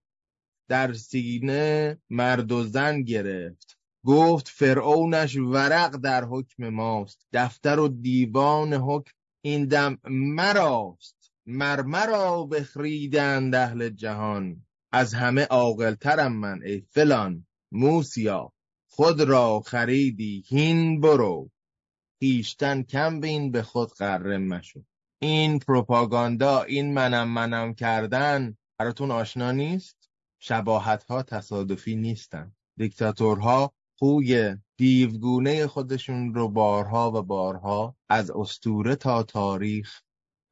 در 0.69 0.93
سینه 0.93 1.99
مرد 2.11 2.53
و 2.53 2.65
زن 2.65 3.03
گرفت. 3.03 3.79
گفت 4.07 4.49
فرعونش 4.49 5.37
ورق 5.37 5.97
در 5.97 6.25
حکم 6.25 6.69
ماست. 6.69 7.27
دفتر 7.33 7.79
و 7.79 7.89
دیوان 7.89 8.75
حکم 8.75 9.13
این 9.45 9.67
دم 9.67 9.99
مراست. 10.11 11.20
مرمرا 11.51 12.45
بخریدند 12.45 13.55
اهل 13.55 13.89
جهان. 13.89 14.67
از 14.93 15.15
همه 15.15 15.45
عاقلترم 15.45 16.33
من 16.33 16.63
ای 16.63 16.81
فلان 16.81 17.47
موسیا. 17.73 18.53
خود 18.89 19.21
را 19.21 19.61
خریدی 19.61 20.45
هین 20.47 21.01
برو. 21.01 21.51
خیشتن 22.19 22.83
کم 22.83 23.21
بین 23.21 23.51
به 23.51 23.63
خود 23.63 23.93
غره 23.95 24.39
مشو. 24.39 24.85
این 25.19 25.59
پروپاگاندا 25.59 26.63
این 26.63 26.95
منم 26.95 27.29
منم 27.29 27.75
کردن 27.75 28.57
براتون 28.79 29.11
آشنا 29.11 29.53
نیست؟ 29.53 30.11
شباهت 30.39 31.05
ها 31.05 31.23
تصادفی 31.23 31.97
نیستن. 31.97 32.53
دیکتاتورها 32.77 33.73
خوی 33.99 34.57
دیوگونه 34.77 35.67
خودشون 35.67 36.35
رو 36.35 36.49
بارها 36.49 37.11
و 37.11 37.23
بارها 37.23 37.97
از 38.09 38.31
استوره 38.31 38.97
تا 38.97 39.23
تاریخ 39.23 40.01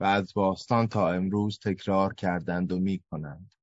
و 0.01 0.05
از 0.05 0.35
باستان 0.35 0.89
تا 0.89 1.11
امروز 1.13 1.59
تکرار 1.59 2.15
کردند 2.15 2.73
و 2.73 2.79
می‌کنند. 2.79 3.55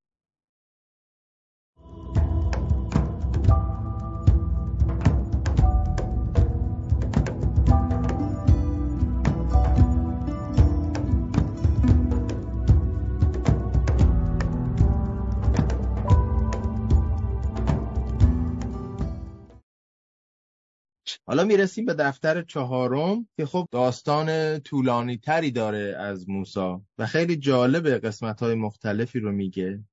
حالا 21.27 21.43
می‌رسیم 21.43 21.85
به 21.85 21.93
دفتر 21.93 22.41
چهارم 22.41 23.27
که 23.37 23.45
خب 23.45 23.67
داستان 23.71 24.59
طولانی 24.59 25.17
تری 25.17 25.51
داره 25.51 25.95
از 25.99 26.29
موسا 26.29 26.81
و 26.97 27.05
خیلی 27.05 27.35
جالب 27.35 27.87
قسمت 27.87 28.39
های 28.39 28.55
مختلفی 28.55 29.19
رو 29.19 29.31
میگه. 29.31 29.83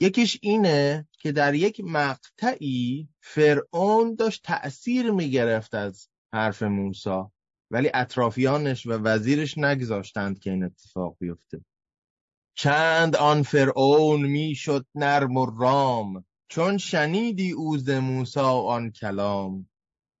یکیش 0.00 0.38
اینه 0.42 1.08
که 1.20 1.32
در 1.32 1.54
یک 1.54 1.80
مقطعی 1.84 3.08
فرعون 3.20 4.14
داشت 4.14 4.42
تأثیر 4.44 5.10
می‌گرفت 5.10 5.74
از 5.74 6.08
حرف 6.32 6.62
موسا 6.62 7.32
ولی 7.70 7.90
اطرافیانش 7.94 8.86
و 8.86 8.90
وزیرش 8.90 9.58
نگذاشتند 9.58 10.38
که 10.38 10.50
این 10.50 10.64
اتفاق 10.64 11.16
بیفته. 11.20 11.64
چند 12.54 13.16
آن 13.16 13.42
فرعون 13.42 14.22
می‌شد 14.22 14.86
نرم 14.94 15.36
و 15.36 15.46
رام 15.58 16.24
چون 16.48 16.78
شنیدی 16.78 17.50
اوز 17.50 17.90
موسا 17.90 18.60
آن 18.60 18.90
کلام. 18.90 19.68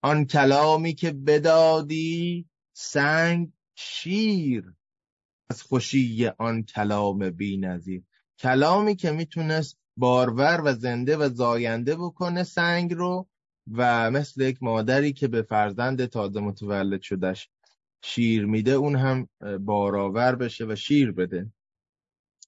آن 0.02 0.24
کلامی 0.24 0.94
که 0.94 1.12
بدادی 1.12 2.48
سنگ 2.72 3.52
شیر. 3.74 4.74
از 5.50 5.62
خوشی 5.62 6.26
آن 6.38 6.62
کلام 6.62 7.30
بی 7.30 7.60
کلامی 8.38 8.96
که 8.96 9.10
می‌تونست 9.10 9.78
بارور 9.96 10.62
و 10.64 10.72
زنده 10.72 11.16
و 11.16 11.28
زاینده 11.28 11.96
بکنه 11.96 12.44
سنگ 12.44 12.94
رو 12.94 13.28
و 13.72 14.10
مثل 14.10 14.42
یک 14.42 14.62
مادری 14.62 15.12
که 15.12 15.28
به 15.28 15.42
فرزند 15.42 16.06
تازه 16.06 16.40
متولد 16.40 17.02
شدش 17.02 17.50
شیر 18.04 18.46
میده 18.46 18.70
اون 18.70 18.96
هم 18.96 19.28
بارآور 19.60 20.36
بشه 20.36 20.64
و 20.64 20.76
شیر 20.76 21.12
بده. 21.12 21.52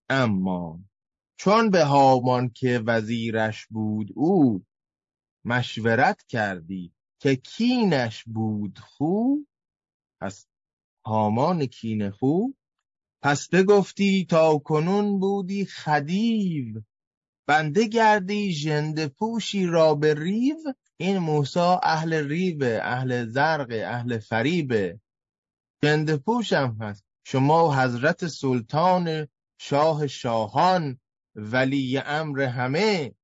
اما 0.08 0.80
چون 1.36 1.70
به 1.70 1.84
هامان 1.84 2.48
که 2.48 2.82
وزیرش 2.86 3.66
بود 3.66 4.10
او 4.14 4.64
مشورت 5.44 6.22
کردی 6.28 6.92
که 7.20 7.36
کینش 7.36 8.24
بود 8.24 8.78
خو 8.78 9.36
پس 10.20 10.46
هامان 11.06 11.66
کین 11.66 12.10
خو. 12.10 12.46
پس 13.22 13.48
بگفتی 13.48 14.26
تا 14.30 14.58
کنون 14.58 15.20
بودی 15.20 15.64
خدیو. 15.64 16.82
بنده 17.46 17.88
گردی 17.88 18.52
ژنده 18.52 19.08
پوشی 19.08 19.66
را 19.66 19.94
به 19.94 20.14
ریو. 20.14 20.56
این 20.96 21.18
موسا 21.18 21.80
اهل 21.82 22.28
ریوه 22.28 22.78
اهل 22.82 23.26
زرق 23.26 23.68
اهل 23.70 24.18
فریبه 24.18 25.00
ژنده 25.84 26.16
پوشم 26.16 26.76
هست. 26.80 27.04
شما 27.24 27.82
حضرت 27.82 28.26
سلطان 28.26 29.28
شاه 29.60 30.06
شاهان 30.06 31.00
ولی 31.34 31.98
امر 31.98 32.40
همه. 32.40 33.14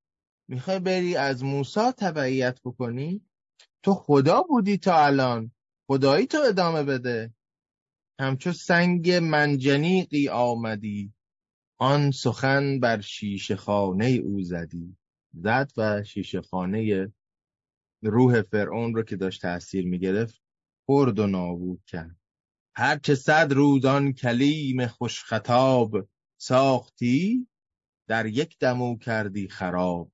می‌خوای 0.49 0.79
بری 0.79 1.17
از 1.17 1.45
موسا 1.45 1.93
تبعیت 1.93 2.61
بکنی؟ 2.65 3.27
تو 3.87 3.95
خدا 3.95 4.43
بودی 4.43 4.79
تا 4.79 5.05
الان. 5.05 5.53
خدایی 5.89 6.27
تو 6.27 6.39
ادامه 6.49 6.83
بده. 6.83 7.35
همچو 8.21 8.53
سنگ 8.53 9.11
منجنیقی 9.11 10.29
آمدی. 10.29 11.13
آن 11.79 12.11
سخن 12.11 12.81
بر 12.81 13.01
شیشه 13.01 13.57
خانه 13.57 14.07
او 14.07 14.43
زدی. 14.43 14.97
زد 15.35 15.73
و 15.77 16.05
شیشه 16.05 16.41
خانه 16.41 17.13
روح 18.03 18.43
فرعون 18.43 18.95
رو 18.95 19.03
که 19.03 19.17
داشت 19.17 19.43
تاثیر 19.43 19.87
می‌گرفت 19.87 20.43
خرد 20.87 21.19
و 21.19 21.27
نابود 21.27 21.83
کرد. 21.87 22.17
هرچه 22.77 23.15
صد 23.15 23.53
روزان 23.53 24.13
کلیم 24.13 24.87
خوش 24.87 25.25
خطاب 25.25 26.09
ساختی 26.41 27.49
در 28.09 28.27
یک 28.27 28.59
دمو 28.59 28.99
کردی 28.99 29.49
خراب. 29.49 30.13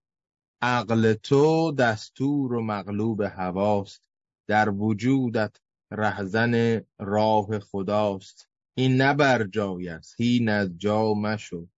عقل 0.64 1.14
تو 1.14 1.72
دستور 1.72 2.52
و 2.52 2.62
مغلوب 2.62 3.20
هواست 3.20 4.08
در 4.48 4.68
وجودت 4.70 5.56
رهزن 5.90 6.80
راه 6.98 7.58
خداست. 7.58 8.48
این 8.74 8.96
نه 8.96 9.14
بر 9.14 9.44
جای 9.44 9.88
است 9.88 10.20
هین 10.20 10.48
از 10.48 10.78
جا 10.78 11.14
مشو. 11.14 11.68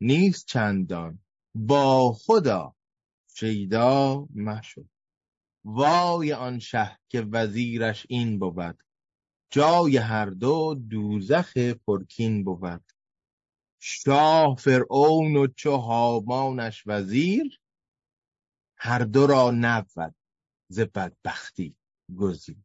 نیست 0.00 0.46
چندان 0.46 1.18
با 1.54 2.12
خدا 2.12 2.74
شیدا 3.34 4.28
مشو. 4.34 4.84
وای 5.64 6.32
آن 6.32 6.58
شه 6.58 6.98
که 7.08 7.20
وزیرش 7.20 8.06
این 8.08 8.38
بود 8.38 8.82
جای 9.50 9.96
هر 9.96 10.26
دو 10.26 10.74
دوزخ 10.74 11.58
پرکین 11.58 12.44
بود. 12.44 12.92
شاه 13.80 14.56
فرعون 14.56 15.36
و 15.36 15.46
چو 15.46 15.76
هامانش 15.76 16.82
وزیر 16.86 17.61
هر 18.84 18.98
دو 18.98 19.26
را 19.26 19.50
نبود 19.50 20.14
ز 20.68 20.80
بدبختی 20.80 21.76
گزیر 22.16 22.56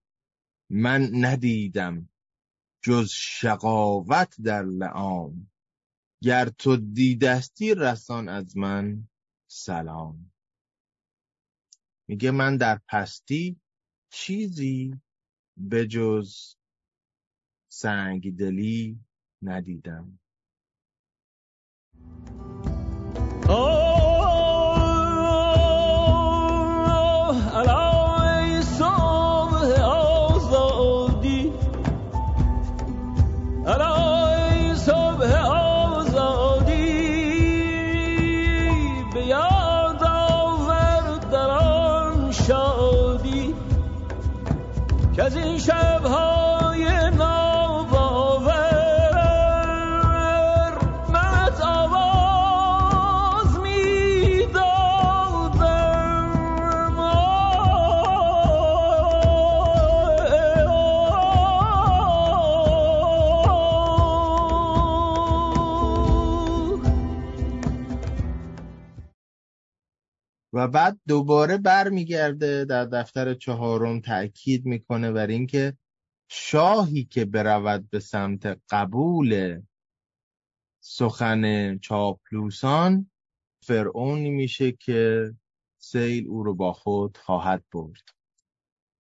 من 0.70 1.10
ندیدم 1.14 2.10
جز 2.82 3.10
شقاوت 3.10 4.42
در 4.42 4.64
لعام 4.64 5.52
گر 6.24 6.50
تو 6.50 6.78
دیدستی 6.78 7.76
رسان 7.76 8.30
از 8.30 8.58
من 8.58 9.08
سلام. 9.48 10.32
میگه 12.08 12.32
من 12.32 12.58
در 12.58 12.82
پستی 12.88 13.62
چیزی 14.12 15.02
به 15.58 15.88
جز 15.88 16.56
سنگدلی 17.72 19.00
ندیدم. 19.42 20.20
و 70.58 70.68
بعد 70.68 71.00
دوباره 71.08 71.58
برمیگرده 71.58 72.66
در 72.66 72.86
دفتر 72.86 73.34
چهارم 73.34 74.02
تأکید 74.02 74.66
می‌کنه 74.66 75.12
بر 75.12 75.28
اینکه 75.28 75.78
شاهی 76.30 77.06
که 77.06 77.26
برود 77.26 77.90
به 77.90 78.00
سمت 78.00 78.62
قبول 78.70 79.62
سخن 80.80 81.78
چاپلوسان 81.78 83.12
فرعونی 83.64 84.30
میشه 84.30 84.72
که 84.72 85.34
سیل 85.78 86.28
او 86.28 86.44
رو 86.44 86.56
با 86.56 86.74
خود 86.74 87.18
خواهد 87.18 87.64
برد. 87.74 88.04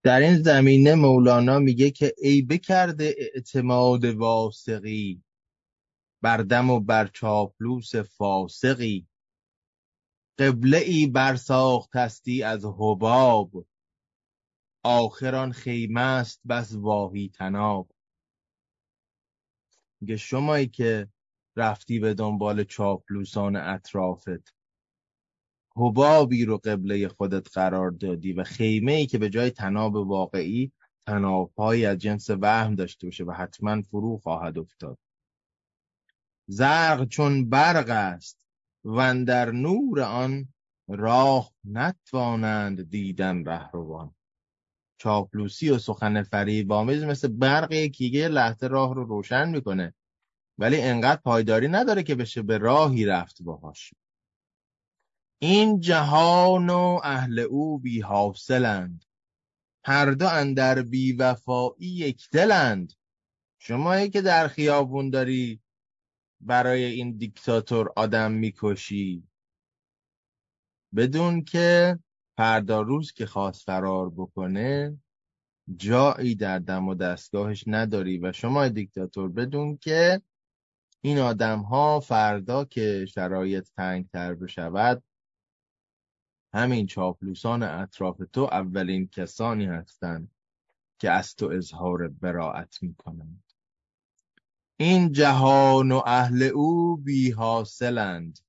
در 0.04 0.20
این 0.20 0.36
زمینه 0.36 0.96
مولانا 0.96 1.60
میگه 1.60 1.92
که 1.92 2.14
ای 2.18 2.42
بکرده 2.42 3.16
اعتماد 3.18 4.06
واسقی 4.06 5.24
بر 6.22 6.38
دم 6.38 6.70
و 6.70 6.80
بر 6.80 7.08
چاپلوس 7.08 7.96
فاسقی. 7.96 9.08
قبله 10.40 10.78
ای 10.78 11.08
برساختستی 11.08 12.44
از 12.44 12.66
حباب. 12.66 13.66
آخران 14.84 15.52
خیمه 15.52 16.02
است 16.02 16.42
بس 16.50 16.74
واهی 16.74 17.30
تناب 17.30 17.92
میگه 20.02 20.18
شمایی 20.18 20.68
که 20.68 21.08
رفتی 21.56 22.00
به 22.00 22.14
دنبال 22.14 22.64
چاپلوسان 22.64 23.56
اطرافت 23.56 24.56
حبابی 25.76 26.46
رو 26.46 26.58
قبله 26.58 27.08
خودت 27.08 27.48
قرار 27.54 27.92
دادی 27.92 28.34
و 28.34 28.44
خیمه 28.44 28.92
ای 28.92 29.06
که 29.06 29.18
به 29.18 29.30
جای 29.30 29.52
تناب 29.52 29.96
واقعی 29.96 30.72
تنابهایی 31.08 31.86
از 31.86 31.98
جنس 31.98 32.30
وهم 32.30 32.76
داشته 32.76 33.08
باشه 33.08 33.24
و 33.24 33.32
حتما 33.32 33.82
فرو 33.82 34.18
خواهد 34.18 34.58
افتاد. 34.58 34.98
زرق 36.48 37.08
چون 37.08 37.50
برق 37.50 37.90
است 37.90 38.37
و 38.88 39.26
در 39.26 39.52
نور 39.52 40.02
آن 40.02 40.54
راه 40.88 41.52
نتوانند 41.64 42.90
دیدن 42.90 43.46
رهروان. 43.46 44.16
چاپلوسی 44.98 45.70
و 45.70 45.78
سخن 45.78 46.24
فریب‌آمیز 46.24 47.04
مثل 47.04 47.28
برق 47.28 47.70
که 47.70 48.06
یه 48.06 48.28
لحظه 48.28 48.68
راه 48.68 48.96
رو 48.96 49.04
روشن 49.04 49.50
می‌کنه. 49.50 49.94
ولی 50.58 50.82
انقدر 50.82 51.22
پایداری 51.22 51.68
نداره 51.68 52.04
که 52.04 52.16
بشه 52.16 52.42
به 52.42 52.58
راهی 52.58 53.06
رفت 53.06 53.42
باهاش. 53.42 53.94
این 55.40 55.80
جهان 55.80 56.70
و 56.70 57.00
اهل 57.04 57.40
او 57.40 57.80
بی 57.80 58.02
حاصلند 58.02 59.06
هر 59.84 60.12
دو 60.12 60.28
اندر 60.28 60.82
بیوفایی 60.82 61.76
یک 61.80 62.30
دلند. 62.32 62.94
شمایی 63.60 64.10
که 64.10 64.22
در 64.22 64.48
خیابون 64.48 65.10
داری 65.10 65.62
برای 66.42 66.84
این 66.84 67.18
دیکتاتور 67.18 67.94
آدم 67.96 68.32
می‌کشی 68.32 69.24
بدون 70.96 71.44
که 71.44 72.00
فردا 72.38 72.82
روز 72.82 73.12
که 73.14 73.26
خواست 73.26 73.66
فرار 73.66 74.10
بکنه 74.10 74.98
جایی 75.76 76.36
در 76.36 76.60
دم 76.60 76.88
و 76.88 76.96
دستگاهش 76.96 77.64
نداری 77.68 78.18
و 78.18 78.32
شما 78.32 78.68
دیکتاتور 78.68 79.30
بدون 79.30 79.78
که 79.78 80.22
این 81.02 81.20
آدم 81.20 81.60
ها 81.60 82.00
فردا 82.00 82.66
که 82.66 83.06
شرایط 83.06 83.70
تنگ 83.76 84.10
تر 84.10 84.36
بشود 84.36 85.04
همین 86.54 86.88
چاپلوسان 86.88 87.64
اطراف 87.64 88.22
تو 88.34 88.42
اولین 88.42 89.08
کسانی 89.08 89.66
هستند 89.66 90.32
که 91.00 91.12
از 91.12 91.36
تو 91.36 91.46
اظهار 91.46 92.08
براعت 92.08 92.84
می 92.84 92.96
کنند. 92.96 93.47
این 94.80 95.12
جهان 95.12 95.92
و 95.92 96.02
اهل 96.06 96.44
او 96.44 96.98
بی 96.98 97.32
حاصلند 97.32 98.40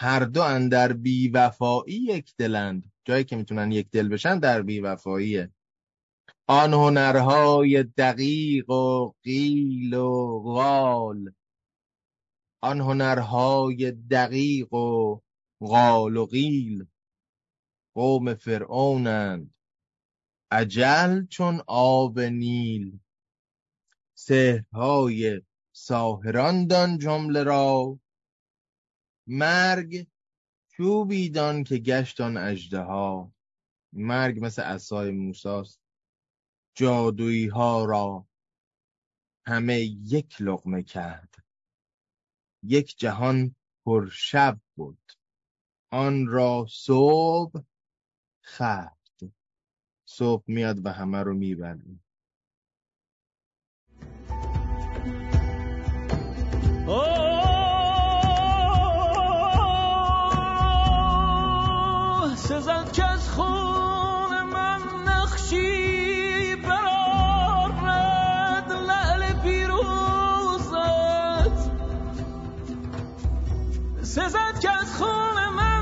هر 0.00 0.20
دو 0.20 0.42
اندر 0.42 0.92
بی 0.92 1.28
وفایی 1.28 1.94
یک 1.94 2.34
دلند. 2.38 2.92
جایی 3.04 3.24
که 3.24 3.36
می‌تونن 3.36 3.72
یک 3.72 3.90
دل 3.90 4.08
بشن 4.08 4.38
در 4.38 4.62
بی 4.62 4.80
وفاییه 4.80 5.50
آن 6.48 6.74
هنرهای 6.74 7.82
دقیق 7.82 8.70
و 8.70 9.12
قیل 9.22 9.94
و 9.94 10.40
غال. 10.40 11.32
آن 12.62 12.80
هنرهای 12.80 13.90
دقیق 13.90 14.72
و 14.72 15.20
غال 15.60 16.16
و 16.16 16.26
قیل. 16.26 16.86
قوم 17.94 18.34
فرعونند. 18.34 19.54
عجل 20.50 21.26
چون 21.26 21.60
آب 21.66 22.20
نیل. 22.20 23.00
سهرهای 24.26 25.42
ساهران 25.72 26.66
دان 26.66 26.98
جمله 26.98 27.42
را. 27.42 28.00
مرگ 29.26 30.06
چوبی 30.68 31.30
دان 31.30 31.64
که 31.64 31.78
گشت 31.78 32.20
آن 32.20 32.36
اژدها. 32.36 33.32
مرگ 33.92 34.44
مثل 34.44 34.62
عصای 34.62 35.10
موساست 35.10 35.80
جادویی 36.74 37.46
ها 37.46 37.84
را. 37.84 38.26
همه 39.46 39.80
یک 39.80 40.36
لقمه 40.40 40.82
کرد 40.82 41.34
یک 42.62 42.98
جهان 42.98 43.56
پر 43.84 44.08
شب 44.08 44.60
بود. 44.74 45.12
آن 45.90 46.26
را 46.26 46.66
صبح 46.70 47.62
خفت 48.44 49.20
صبح 50.04 50.44
میاد 50.46 50.86
و 50.86 50.88
همه 50.88 51.22
رو 51.22 51.34
می‌بره 51.34 52.03
سزد 74.04 74.58
که 74.62 74.70
از 74.70 74.96
خون 74.96 75.54
من 75.56 75.73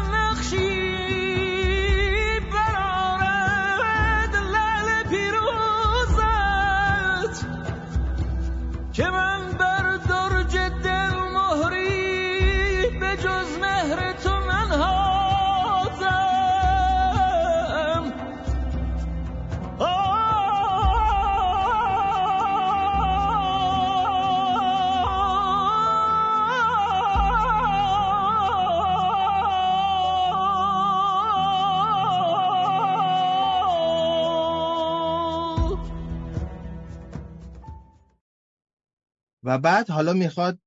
بعد 39.58 39.90
حالا 39.90 40.12
می‌خواد 40.12 40.58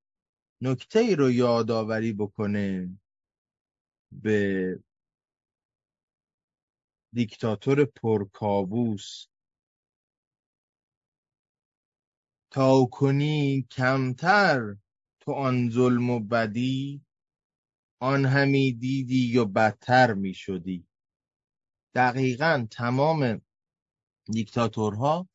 نکته 0.61 0.99
ای 0.99 1.15
رو 1.15 1.31
یادآوری 1.31 2.13
بکنه 2.13 2.99
به 4.11 4.79
دیکتاتور 7.13 7.85
پرکابوس. 7.85 9.25
تا 12.51 12.85
کنی 12.85 13.67
کمتر 13.71 14.75
تو 15.19 15.31
آن 15.31 15.69
ظلم 15.69 16.09
و 16.09 16.19
بدی 16.19 17.01
آن 18.01 18.25
همی 18.25 18.73
دیدی 18.73 19.37
و 19.37 19.45
بدتر 19.45 20.13
می 20.13 20.33
شدی. 20.33 20.87
دقیقا 21.95 22.67
تمام 22.71 23.41
دیکتاتورها 24.31 25.29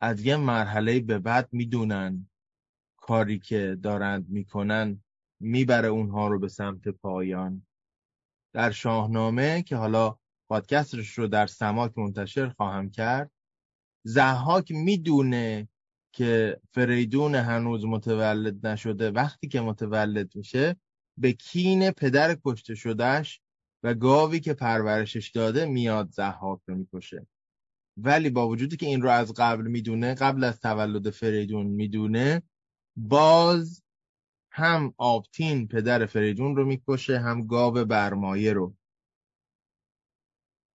از 0.00 0.24
یه 0.24 0.36
مرحله 0.36 1.00
به 1.00 1.18
بعد 1.18 1.48
می‌دونن. 1.52 2.29
کاری 3.10 3.38
که 3.38 3.78
دارند 3.82 4.28
می‌کنن 4.28 5.02
می‌بره 5.40 5.88
اونها 5.88 6.28
رو 6.28 6.38
به 6.38 6.48
سمت 6.48 6.88
پایان. 6.88 7.66
در 8.54 8.70
شاهنامه 8.70 9.62
که 9.62 9.76
حالا 9.76 10.16
پادکستش 10.48 11.18
رو 11.18 11.26
در 11.26 11.46
سماک 11.46 11.98
منتشر 11.98 12.48
خواهم 12.48 12.90
کرد 12.90 13.30
زحاک 14.06 14.72
می‌دونه 14.72 15.68
که 16.14 16.60
فریدون 16.74 17.34
هنوز 17.34 17.84
متولد 17.84 18.66
نشده. 18.66 19.10
وقتی 19.10 19.48
که 19.48 19.60
متولد 19.60 20.36
میشه 20.36 20.76
به 21.18 21.32
کین 21.32 21.90
پدر 21.90 22.36
کشته 22.44 22.74
شدهش 22.74 23.40
و 23.82 23.94
گاوی 23.94 24.40
که 24.40 24.54
پرورشش 24.54 25.30
داده 25.30 25.64
میاد 25.64 26.10
زحاک 26.10 26.60
رو 26.66 26.74
می‌کشه. 26.74 27.26
ولی 27.96 28.30
با 28.30 28.48
وجودی 28.48 28.76
که 28.76 28.86
این 28.86 29.02
رو 29.02 29.10
از 29.10 29.32
قبل 29.36 29.66
می‌دونه 29.66 30.14
قبل 30.14 30.44
از 30.44 30.60
تولد 30.60 31.10
فریدون 31.10 31.66
می‌دونه 31.66 32.42
باز 33.08 33.82
هم 34.52 34.94
آبتین 34.96 35.68
پدر 35.68 36.06
فریدون 36.06 36.56
رو 36.56 36.64
می‌کشه 36.64 37.18
هم 37.18 37.46
گاو 37.46 37.84
برمایه 37.84 38.52
رو. 38.52 38.76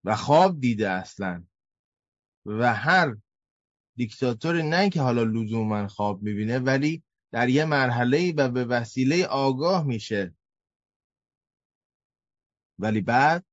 و 0.03 0.15
خواب 0.15 0.59
دیده 0.59 0.89
اصلا. 0.89 1.45
و 2.45 2.73
هر 2.73 3.15
دیکتاتوری 3.95 4.63
نه 4.63 4.89
که 4.89 5.01
حالا 5.01 5.23
لزوما 5.23 5.87
خواب 5.87 6.21
می‌بینه 6.21 6.59
ولی 6.59 7.03
در 7.31 7.49
یه 7.49 7.65
مرحله 7.65 8.33
و 8.37 8.49
به 8.49 8.65
وسیله 8.65 9.25
آگاه 9.25 9.83
میشه. 9.83 10.35
ولی 12.79 13.01
بعد 13.01 13.45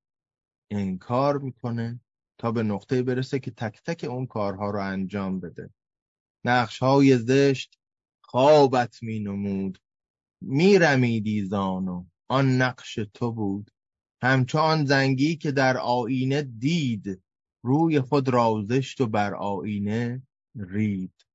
انکار 0.71 1.39
می‌کنه 1.39 2.01
تا 2.39 2.53
به 2.53 2.63
نقطه 2.63 3.03
برسه 3.03 3.39
که 3.39 3.51
تک 3.51 3.83
تک 3.83 4.05
اون 4.05 4.27
کارها 4.27 4.71
رو 4.71 4.81
انجام 4.81 5.41
بده. 5.41 5.71
نقش 6.45 6.79
های 6.79 7.19
زشت 7.19 7.82
خوابت 8.33 9.03
می 9.03 9.19
نمود. 9.19 9.79
می 10.41 10.79
رمیدی 10.79 11.45
زانو 11.45 12.05
آن 12.29 12.63
نقش 12.63 12.95
تو 12.95 13.33
بود. 13.33 13.71
همچو 14.23 14.59
آن 14.59 14.85
زنگی 14.85 15.37
که 15.37 15.53
در 15.53 15.77
آینه 15.77 16.43
دید 16.43 17.23
روی 17.65 18.01
خود 18.01 18.29
را 18.29 18.65
زشت 18.69 19.01
و 19.01 19.07
بر 19.07 19.35
آینه 19.35 20.23
رید. 20.55 21.27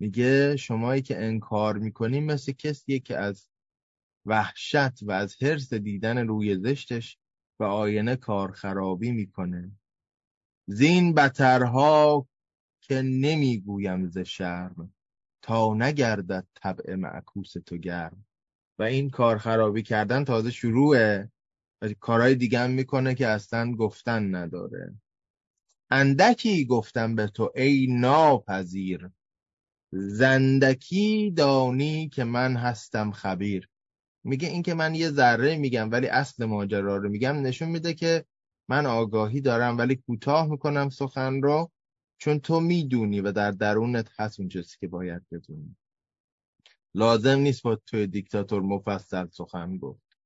میگه 0.00 0.56
شمایی 0.56 1.02
که 1.02 1.24
انکار 1.24 1.78
می‌کنی 1.78 2.20
مثل 2.20 2.52
کسیه 2.52 2.98
که 2.98 3.16
از 3.18 3.48
وحشت 4.26 5.02
و 5.02 5.10
از 5.10 5.42
حرس 5.42 5.74
دیدن 5.74 6.26
روی 6.26 6.56
زشتش 6.56 7.18
به 7.58 7.66
آینه 7.66 8.16
کار 8.16 8.52
خرابی 8.52 9.12
می‌کنه. 9.12 9.72
زین 10.66 11.14
بترها 11.14 12.28
که 12.80 13.02
نمی‌گویم 13.02 14.06
ز 14.06 14.18
شرم. 14.18 14.94
تا 15.42 15.74
نگردد 15.74 16.46
طبع 16.54 16.94
معکوس 16.94 17.52
تو 17.66 17.76
گرم. 17.76 18.26
و 18.78 18.82
این 18.82 19.10
کار 19.10 19.38
خرابی 19.38 19.82
کردن 19.82 20.24
تازه 20.24 20.50
شروعه. 20.50 21.30
و 21.82 21.88
کارهای 22.00 22.34
دیگه 22.34 22.58
هم 22.58 22.70
می‌کنه 22.70 23.14
که 23.14 23.26
اصلا 23.26 23.72
گفتن 23.72 24.34
نداره. 24.34 24.94
اندکی 25.90 26.64
گفتم 26.64 27.14
به 27.14 27.26
تو 27.26 27.52
ای 27.54 27.86
ناپذیر. 27.90 29.10
زندکی 29.92 31.30
دانی 31.30 32.08
که 32.08 32.24
من 32.24 32.56
هستم 32.56 33.10
خبیر. 33.10 33.68
میگه 34.24 34.48
این 34.48 34.62
که 34.62 34.74
من 34.74 34.94
یه 34.94 35.10
ذره 35.10 35.56
میگم 35.56 35.90
ولی 35.90 36.06
اصل 36.06 36.44
ماجرا 36.44 36.96
رو 36.96 37.08
میگم 37.08 37.36
نشون 37.36 37.68
میده 37.68 37.94
که 37.94 38.24
من 38.68 38.86
آگاهی 38.86 39.40
دارم 39.40 39.78
ولی 39.78 39.96
کوتاه 39.96 40.46
می‌کنم 40.46 40.88
سخن 40.88 41.42
رو. 41.42 41.70
چون 42.22 42.40
تو 42.40 42.60
می‌دونی 42.60 43.20
و 43.20 43.32
در 43.32 43.50
درونت 43.50 44.10
هست 44.18 44.40
اون 44.40 44.48
چیزی 44.48 44.76
که 44.80 44.88
باید 44.88 45.22
بدونی. 45.32 45.76
لازم 46.94 47.38
نیست 47.38 47.62
با 47.62 47.76
توی 47.76 48.06
دیکتاتور 48.06 48.62
مفصل 48.62 49.26
سخن 49.26 49.76
گفت. 49.78 50.18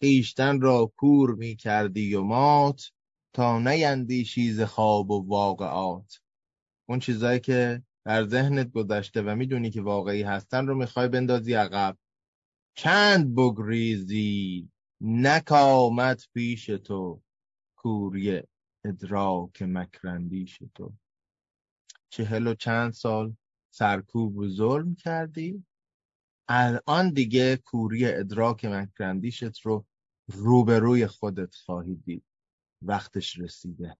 خیشتن 0.00 0.60
را 0.60 0.92
کور 0.96 1.34
می‌کردی 1.34 2.14
و 2.14 2.22
مات 2.22 2.90
تا 3.32 3.58
نیندیشی 3.58 4.52
ز 4.52 4.60
خواب 4.60 5.10
و 5.10 5.28
واقعات. 5.28 6.20
اون 6.88 6.98
چیزایی 6.98 7.40
که 7.40 7.82
در 8.04 8.26
ذهنت 8.26 8.70
گذشته 8.70 9.22
و 9.22 9.34
می‌دونی 9.34 9.70
که 9.70 9.82
واقعی 9.82 10.22
هستن 10.22 10.66
رو 10.66 10.74
می‌خوای 10.74 11.08
بندازی 11.08 11.54
عقب. 11.54 11.98
چند 12.76 13.34
بگریزی 13.34 14.68
نکامت 15.00 16.28
پیش 16.34 16.66
تو. 16.66 17.22
کوری 17.76 18.42
ادراک 18.84 19.62
مکرندیش 19.62 20.58
تو. 20.74 20.92
چهل 22.08 22.46
و 22.46 22.54
چند 22.54 22.92
سال 22.92 23.36
سرکوب 23.70 24.36
و 24.36 24.48
ظلم 24.48 24.94
کردی. 24.94 25.64
الان 26.48 27.10
دیگه 27.10 27.56
کوری 27.56 28.06
ادراک 28.06 28.64
مکرندیشت 28.64 29.60
رو 29.60 29.86
روبروی 30.26 31.06
خودت 31.06 31.54
خواهی 31.54 31.94
دید. 31.94 32.24
وقتش 32.82 33.38
رسیده. 33.38 33.96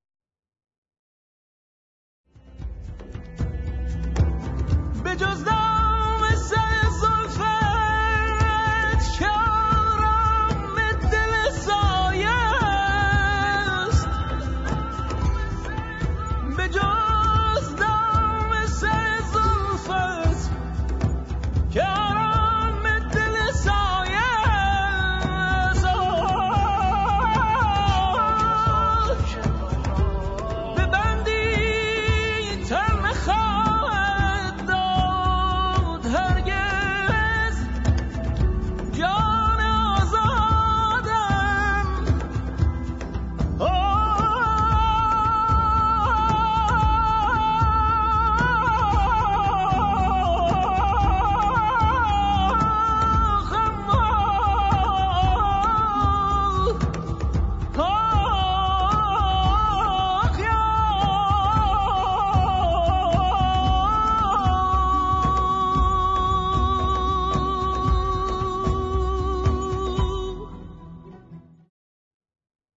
به 5.04 5.16
جز 5.16 5.44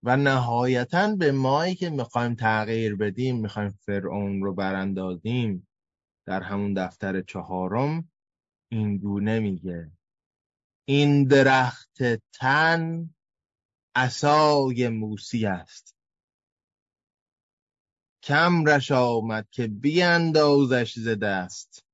و 0.09 0.17
نهایتا 0.17 1.15
به 1.15 1.31
مایی 1.31 1.75
که 1.75 1.89
می‌خوایم 1.89 2.35
تغییر 2.35 2.95
بدیم 2.95 3.41
می‌خوایم 3.41 3.69
فرعون 3.69 4.41
رو 4.41 4.53
براندازیم 4.53 5.67
در 6.25 6.41
همون 6.41 6.73
دفتر 6.73 7.21
چهارم 7.21 8.11
این 8.71 8.97
گونه 8.97 9.39
میگه. 9.39 9.91
این 10.85 11.23
درخت 11.23 11.97
تن 12.33 13.09
عصای 13.95 14.89
موسی 14.89 15.45
است. 15.45 15.95
کم 18.23 18.65
رش 18.65 18.91
آمد 18.91 19.47
که 19.51 19.67
بیاندازش 19.67 20.99
ز 20.99 21.07
دست. 21.07 21.85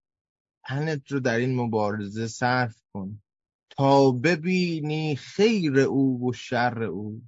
تنت 0.68 1.12
رو 1.12 1.20
در 1.20 1.38
این 1.38 1.56
مبارزه 1.56 2.28
صرف 2.28 2.82
کن 2.94 3.22
تا 3.70 4.12
ببینی 4.12 5.16
خیر 5.16 5.80
او 5.80 6.30
و 6.30 6.34
شر 6.34 6.84
او. 6.84 7.22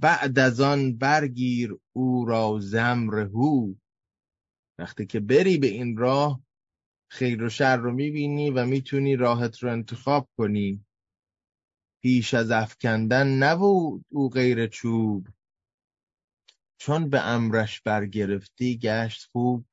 بعد 0.00 0.38
از 0.38 0.60
آن 0.60 0.96
برگیر 0.96 1.76
او 1.92 2.24
را 2.24 2.58
زمرهو 2.60 3.74
وقتی 4.78 5.06
که 5.06 5.20
بری 5.20 5.58
به 5.58 5.66
این 5.66 5.96
راه 5.96 6.40
خیر 7.10 7.42
و 7.42 7.48
شر 7.48 7.76
رو 7.76 7.92
می‌بینی 7.92 8.50
و 8.50 8.66
می‌تونی 8.66 9.16
راهت 9.16 9.58
رو 9.58 9.72
انتخاب 9.72 10.28
کنی. 10.36 10.84
پیش 12.02 12.34
از 12.34 12.50
افکندن 12.50 13.28
نبود 13.28 14.04
او 14.08 14.28
غیر 14.28 14.66
چوب. 14.66 15.28
چون 16.78 17.10
به 17.10 17.20
امرش 17.20 17.80
برگرفتی 17.80 18.78
گشت 18.78 19.24
خوب. 19.32 19.66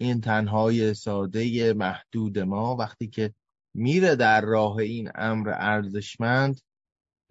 این 0.00 0.20
تنهای 0.20 0.94
ساده 0.94 1.72
محدود 1.72 2.38
ما 2.38 2.76
وقتی 2.76 3.08
که 3.08 3.34
میره 3.74 4.16
در 4.16 4.40
راه 4.40 4.76
این 4.76 5.10
امر 5.14 5.52
ارزشمند 5.56 6.60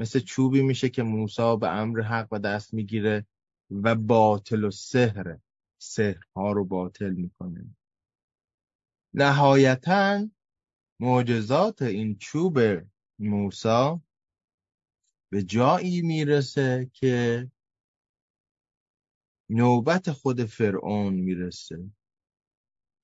مثل 0.02 0.20
چوبی 0.20 0.62
میشه 0.62 0.90
که 0.90 1.04
موسی 1.04 1.58
به 1.60 1.70
امر 1.70 2.02
حق 2.02 2.28
و 2.32 2.40
دست 2.40 2.74
می‌گیره 2.74 3.26
و 3.72 3.96
باطل 3.96 4.64
و 4.64 4.72
سحر 4.72 5.38
سحرها 5.82 6.52
رو 6.52 6.66
باطل 6.66 7.10
می‌کنه. 7.10 7.76
نهایتا 9.14 10.30
معجزات 11.00 11.82
این 11.82 12.18
چوب 12.18 12.60
موسی 13.20 14.00
به 15.32 15.44
جایی 15.44 16.02
می‌رسه 16.02 16.92
که 16.94 17.48
نوبت 19.50 20.12
خود 20.12 20.44
فرعون 20.44 21.14
می‌رسه. 21.14 21.92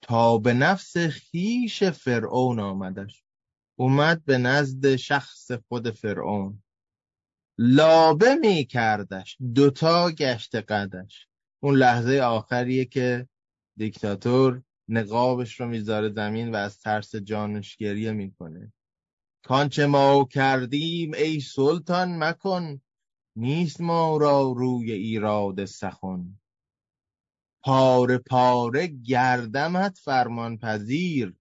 تا 0.02 0.38
به 0.38 0.54
نفس 0.54 0.98
خیش 0.98 1.84
فرعون 1.84 2.60
آمدش. 2.60 3.24
اومد 3.80 4.26
به 4.26 4.38
نزد 4.38 4.96
شخص 4.96 5.52
خود 5.52 5.90
فرعون. 5.90 6.64
لابه 7.58 8.36
می 8.36 8.66
کردش 8.66 9.38
دوتا 9.54 10.12
گشت 10.12 10.56
قدش. 10.56 11.28
اون 11.64 11.76
لحظه 11.76 12.20
آخریه 12.20 12.86
که 12.86 13.28
دیکتاتور 13.78 14.64
نقابش 14.90 15.60
رو 15.60 15.68
می‌ذاره 15.68 16.10
زمین 16.10 16.52
و 16.52 16.56
از 16.56 16.80
ترس 16.80 17.16
جانش 17.16 17.76
گریه 17.76 18.12
می‌کنه 18.12 18.74
کانچه 19.44 19.86
ما 19.86 20.28
کردیم 20.32 21.14
ای 21.14 21.40
سلطان 21.40 22.24
مکن. 22.24 22.82
نیست 23.36 23.82
ما 23.82 24.18
را 24.18 24.54
روی 24.58 24.92
ایراد 24.92 25.66
سخن. 25.66 26.40
پاره 27.64 28.18
پاره 28.18 28.88
گردمت 28.88 29.98
فرمان 29.98 30.58
پذیر. 30.58 31.36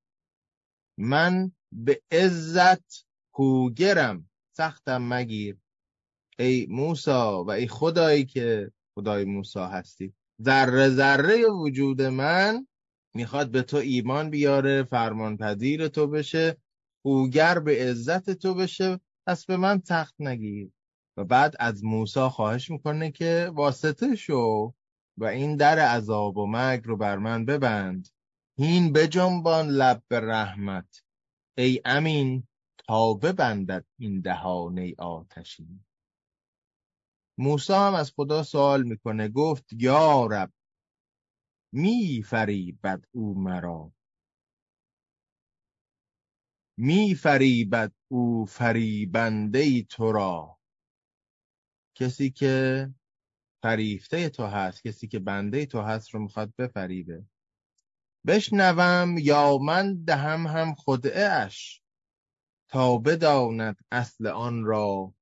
من 0.98 1.52
به 1.72 2.02
عزت 2.11 3.07
کوگرم. 3.33 4.31
سختم 4.57 5.14
مگیر. 5.14 5.57
ای 6.38 6.66
موسا 6.70 7.44
و 7.44 7.51
ای 7.51 7.68
خدایی 7.68 8.25
که 8.25 8.72
خدای 8.94 9.25
موسا 9.25 9.68
هستی. 9.68 10.14
ذره 10.42 10.88
ذره 10.88 11.46
وجود 11.46 12.03
من 12.03 12.66
می‌خواد 13.14 13.51
به 13.51 13.62
تو 13.62 13.77
ایمان 13.77 14.31
بیاره 14.31 14.83
فرمان 14.83 15.37
پذیر 15.37 15.88
تو 15.88 16.07
بشه 16.07 16.57
خوگر 17.03 17.59
به 17.59 17.90
عزت 17.90 18.31
تو 18.31 18.55
بشه 18.55 19.01
پس 19.27 19.46
به 19.46 19.57
من 19.57 19.81
تخت 19.81 20.14
نگیر. 20.20 20.70
و 21.16 21.25
بعد 21.25 21.57
از 21.59 21.85
موسا 21.85 22.31
خواهش 22.31 22.70
می‌کنه 22.70 23.11
که 23.11 23.51
واسطه 23.55 24.17
شو 24.17 24.75
و 25.19 25.25
این 25.25 25.56
در 25.56 25.79
عذاب 25.79 26.37
و 26.37 26.46
مرگ 26.46 26.83
رو 26.85 26.96
بر 26.96 27.19
من 27.19 27.44
ببند. 27.44 28.08
هین 28.58 28.92
بجنبان 28.92 29.69
لب 29.69 30.02
به 30.08 30.21
رحمت. 30.21 31.02
ای 31.58 31.81
امین 31.85 32.46
تا 32.79 33.15
ببندد 33.15 33.85
این 33.98 34.21
دهانه 34.21 34.94
آتشین. 34.98 35.86
موسی 37.39 37.73
هم 37.73 37.95
از 37.95 38.13
خدا 38.17 38.43
سوال 38.43 38.83
می‌کنه 38.83 39.29
گفت 39.29 39.73
یا 39.73 40.27
رب 40.27 40.53
می 41.73 42.23
فریبد 42.27 43.05
او 43.13 43.35
مرا. 43.39 43.93
می 46.79 47.15
فریبد 47.15 47.93
او 48.09 48.47
فریبنده 48.47 49.83
تو 49.83 50.13
را. 50.13 50.59
کسی 51.95 52.31
که 52.31 52.89
فریفته 53.63 54.29
تو 54.29 54.47
هست 54.47 54.83
کسی 54.83 55.09
که 55.09 55.19
بنده 55.19 55.67
تو 55.67 55.81
هست 55.81 56.11
رو 56.11 56.21
می‌خواد 56.21 56.55
بفریبه. 56.59 57.25
بشنوم 58.27 59.19
یا 59.19 59.59
من 59.59 60.05
دهم 60.05 60.47
هم 60.47 60.75
خدعه 60.75 61.25
اش 61.25 61.83
تا 62.69 62.99
بداند 62.99 63.77
اصل 63.93 64.27
آن 64.27 64.65
را 64.65 65.15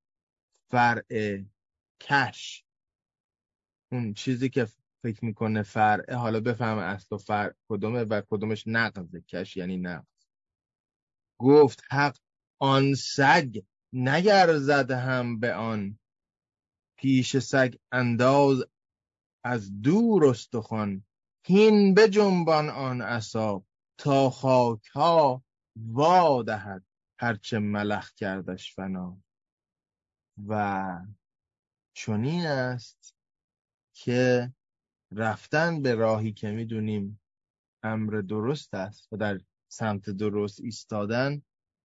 فرع 0.70 1.44
کش. 2.08 2.64
اون 3.92 4.14
چیزی 4.14 4.48
که 4.48 4.68
فکر 5.02 5.24
می‌کنه 5.24 5.62
فرعه 5.62 6.16
حالا 6.16 6.40
بفهمه 6.40 6.82
اصل 6.82 7.14
و 7.14 7.18
فرع 7.18 7.54
کدومه 7.68 8.04
و 8.04 8.22
کدومش 8.30 8.64
نقضه 8.66 9.20
کش 9.20 9.56
یعنی 9.56 9.76
نقض. 9.76 10.26
گفت 11.38 11.82
حق 11.90 12.16
آن 12.58 12.94
سگ 12.94 13.62
نگرزد 13.92 14.90
هم 14.90 15.40
به 15.40 15.54
آن. 15.54 15.98
پیش 16.98 17.36
سگ 17.38 17.74
انداز 17.92 18.64
از 19.44 19.82
دور 19.82 20.26
استخوان. 20.26 21.04
هین 21.46 21.94
به 21.94 22.08
جنبان 22.08 22.70
آن 22.70 23.02
عصا 23.02 23.64
تا 23.98 24.30
خاک 24.30 24.86
ها 24.86 25.44
وا 25.76 26.42
دهد 26.42 26.84
هرچه 27.18 27.58
ملخ 27.58 28.12
کردش 28.12 28.74
فنا. 28.74 29.22
و 30.46 30.98
چنین 31.94 32.46
است 32.46 33.14
که 33.92 34.52
رفتن 35.10 35.82
به 35.82 35.94
راهی 35.94 36.32
که 36.32 36.50
می‌دونیم 36.50 37.20
امر 37.82 38.20
درست 38.20 38.74
است 38.74 39.12
و 39.12 39.16
در 39.16 39.40
سمت 39.68 40.10
درست 40.10 40.60
ایستادن 40.60 41.42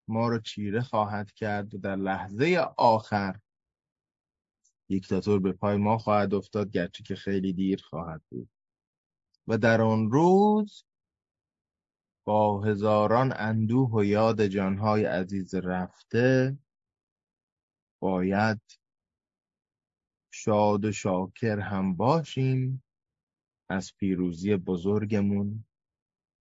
ما 0.07 0.27
رو 0.27 0.39
چیره 0.39 0.81
خواهد 0.81 1.31
کرد 1.31 1.75
و 1.75 1.77
در 1.77 1.95
لحظه 1.95 2.67
آخر 2.77 3.39
دیکتاتور 4.87 5.39
به 5.39 5.51
پای 5.51 5.77
ما 5.77 5.97
خواهد 5.97 6.33
افتاد 6.33 6.71
گرچه 6.71 7.03
که 7.03 7.15
خیلی 7.15 7.53
دیر 7.53 7.81
خواهد 7.89 8.21
بود. 8.29 8.49
و 9.47 9.57
در 9.57 9.81
آن 9.81 10.11
روز 10.11 10.83
با 12.25 12.61
هزاران 12.61 13.33
اندوه 13.35 13.91
و 13.91 14.03
یاد 14.03 14.45
جانهای 14.45 15.05
عزیز 15.05 15.55
رفته 15.55 16.57
باید 18.01 18.61
شاد 20.31 20.85
و 20.85 20.91
شاکر 20.91 21.59
هم 21.59 21.95
باشیم 21.95 22.83
از 23.69 23.91
پیروزی 23.97 24.55
بزرگمون 24.55 25.65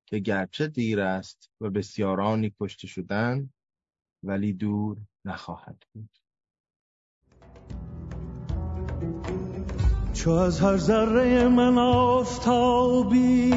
که 0.06 0.18
گرچه 0.18 0.68
دیر 0.68 1.00
است 1.00 1.50
و 1.60 1.70
بسیارانی 1.70 2.54
کشته 2.60 2.86
شدن 2.86 3.50
ولی 4.22 4.52
دور 4.52 4.98
نخواهد 5.24 5.82
بود. 5.92 6.10
چو 10.12 10.30
از 10.30 10.60
هر 10.60 10.76
ذره 10.76 11.48
من 11.48 11.78
آفتابی 11.78 13.50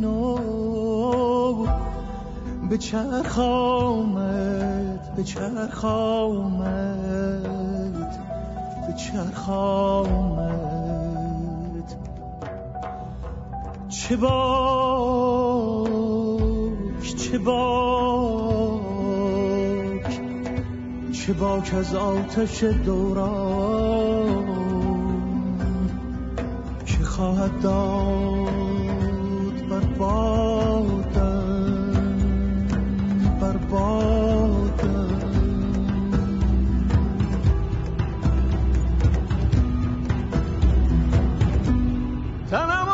نو 0.00 0.36
به 2.70 2.78
چرخ 2.78 3.38
آمد 3.38 5.14
به 5.16 5.24
چرخ 5.24 5.84
آمد. 5.84 7.79
چرخ 9.00 9.48
آمد 9.48 10.90
چه 13.88 14.16
باک 14.16 14.30
چه 17.16 17.38
باک. 17.38 18.80
چه 21.12 21.32
باک 21.32 21.74
از 21.74 21.94
آتش 21.94 22.64
دوران 22.64 24.46
که 26.86 27.04
خواهد 27.04 27.60
داد 27.62 28.50
بر 29.70 29.80
بادم 29.98 31.10
بر 33.40 33.56
بادم. 33.56 34.39
Tanama! 42.50 42.89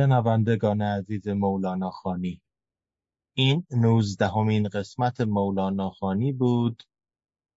شنوندگان 0.00 0.82
عزیز 0.82 1.28
مولانا 1.28 1.90
خانی. 1.90 2.42
این 3.36 3.66
نوزدهمین 3.70 4.68
قسمت 4.68 5.20
مولانا 5.20 5.90
خانی 5.90 6.32
بود 6.32 6.82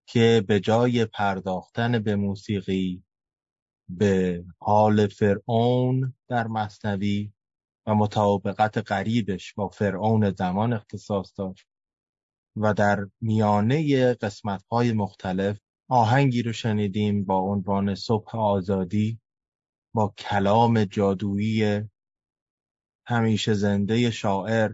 که 0.08 0.44
به 0.48 0.60
جای 0.60 1.06
پرداختن 1.06 2.00
به 2.00 2.16
موسیقی 2.16 3.04
به 3.90 4.44
حال 4.60 5.08
فرعون 5.08 6.16
در 6.28 6.48
مصنوی 6.48 7.34
و 7.86 7.96
مطابقت 7.96 8.78
قریبش 8.78 9.54
با 9.54 9.68
فرعون 9.68 10.32
زمان 10.32 10.74
اختصاص 10.74 11.34
داشت 11.38 11.68
و 12.56 12.74
در 12.74 13.08
میانه 13.22 14.14
قسمت‌های 14.14 14.94
مختلف 14.94 15.60
آهنگی 15.90 16.42
رو 16.44 16.54
شنیدیم 16.54 17.26
با 17.26 17.38
عنوان 17.38 17.96
صبح 17.96 18.38
آزادی 18.38 19.20
با 19.94 20.14
کلام 20.18 20.86
جادویی 20.86 21.90
همیشه 23.08 23.54
زنده 23.54 24.12
شاعر 24.12 24.72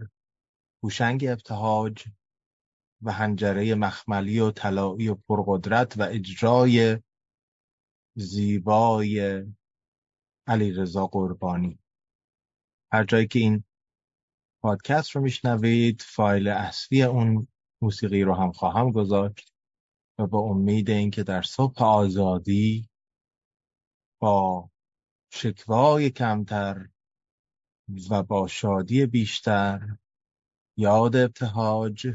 هوشنگ 0.82 1.24
ابتهاج 1.24 2.04
و 3.02 3.12
هنجره 3.12 3.74
مخملی 3.74 4.40
و 4.40 4.50
طلایی 4.50 5.08
و 5.08 5.14
پرقدرت 5.14 5.98
و 5.98 6.02
اجرای 6.02 6.98
زیبای 8.14 9.44
علیرضا 10.46 11.06
قربانی. 11.06 11.78
هر 12.92 13.04
جایی 13.04 13.26
که 13.26 13.38
این 13.38 13.64
پادکست 14.62 15.10
رو 15.10 15.20
میشنوید 15.20 16.02
فایل 16.02 16.48
اصلی 16.48 17.02
اون 17.02 17.48
موسیقی 17.82 18.22
رو 18.22 18.34
هم 18.34 18.52
خواهم 18.52 18.92
گذاشت 18.92 19.52
و 20.18 20.26
با 20.26 20.38
امید 20.38 20.90
اینکه 20.90 21.22
در 21.22 21.42
صبح 21.42 21.82
آزادی 21.82 22.88
با 24.20 24.70
شکوای 25.32 26.10
کمتر 26.10 26.88
و 28.10 28.22
با 28.22 28.46
شادی 28.46 29.06
بیشتر 29.06 29.96
یاد 30.76 31.16
ابتهاج 31.16 32.06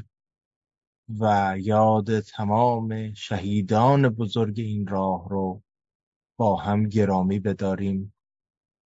و 1.20 1.56
یاد 1.60 2.20
تمام 2.20 3.14
شهیدان 3.14 4.10
بزرگ 4.10 4.60
این 4.60 4.88
راه 4.88 5.30
رو 5.30 5.62
با 6.40 6.56
هم 6.56 6.90
گرامی 6.90 7.40
بداریم 7.40 8.14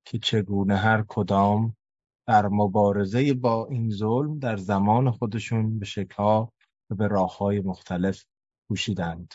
که 0.06 0.20
چگونه 0.20 0.78
هر 0.78 1.06
کدام 1.08 1.76
در 2.28 2.48
مبارزه 2.48 3.34
با 3.34 3.68
این 3.68 3.90
ظلم 3.90 4.40
در 4.40 4.58
زمان 4.58 5.12
خودشون 5.12 5.80
به 5.80 5.86
شکلها 5.86 6.54
و 6.90 6.96
به 6.96 7.08
راههای 7.08 7.60
مختلف 7.60 8.26
کوشیدند. 8.68 9.34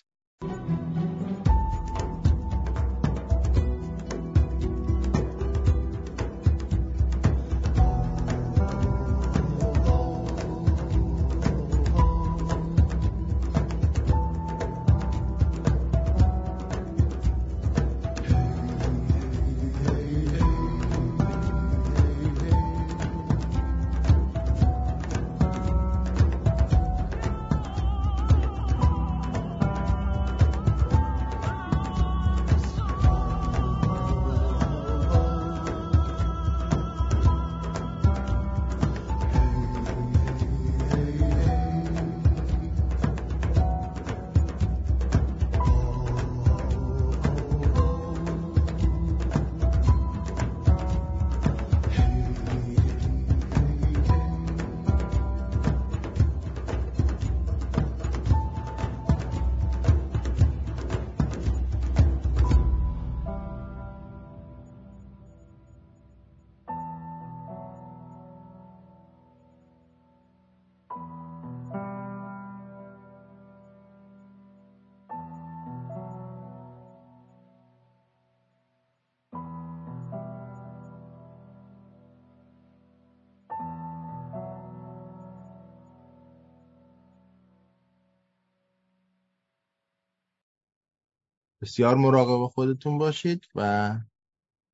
بسیار 91.64 91.94
مراقب 91.94 92.46
خودتون 92.46 92.98
باشید 92.98 93.44
و 93.54 93.94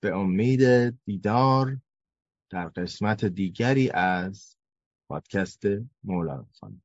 به 0.03 0.17
امید 0.17 0.89
دیدار 1.05 1.81
در 2.51 2.69
قسمت 2.69 3.25
دیگری 3.25 3.91
از 3.91 4.57
پادکست 5.09 5.63
مولانا 6.05 6.47
خانم. 6.61 6.83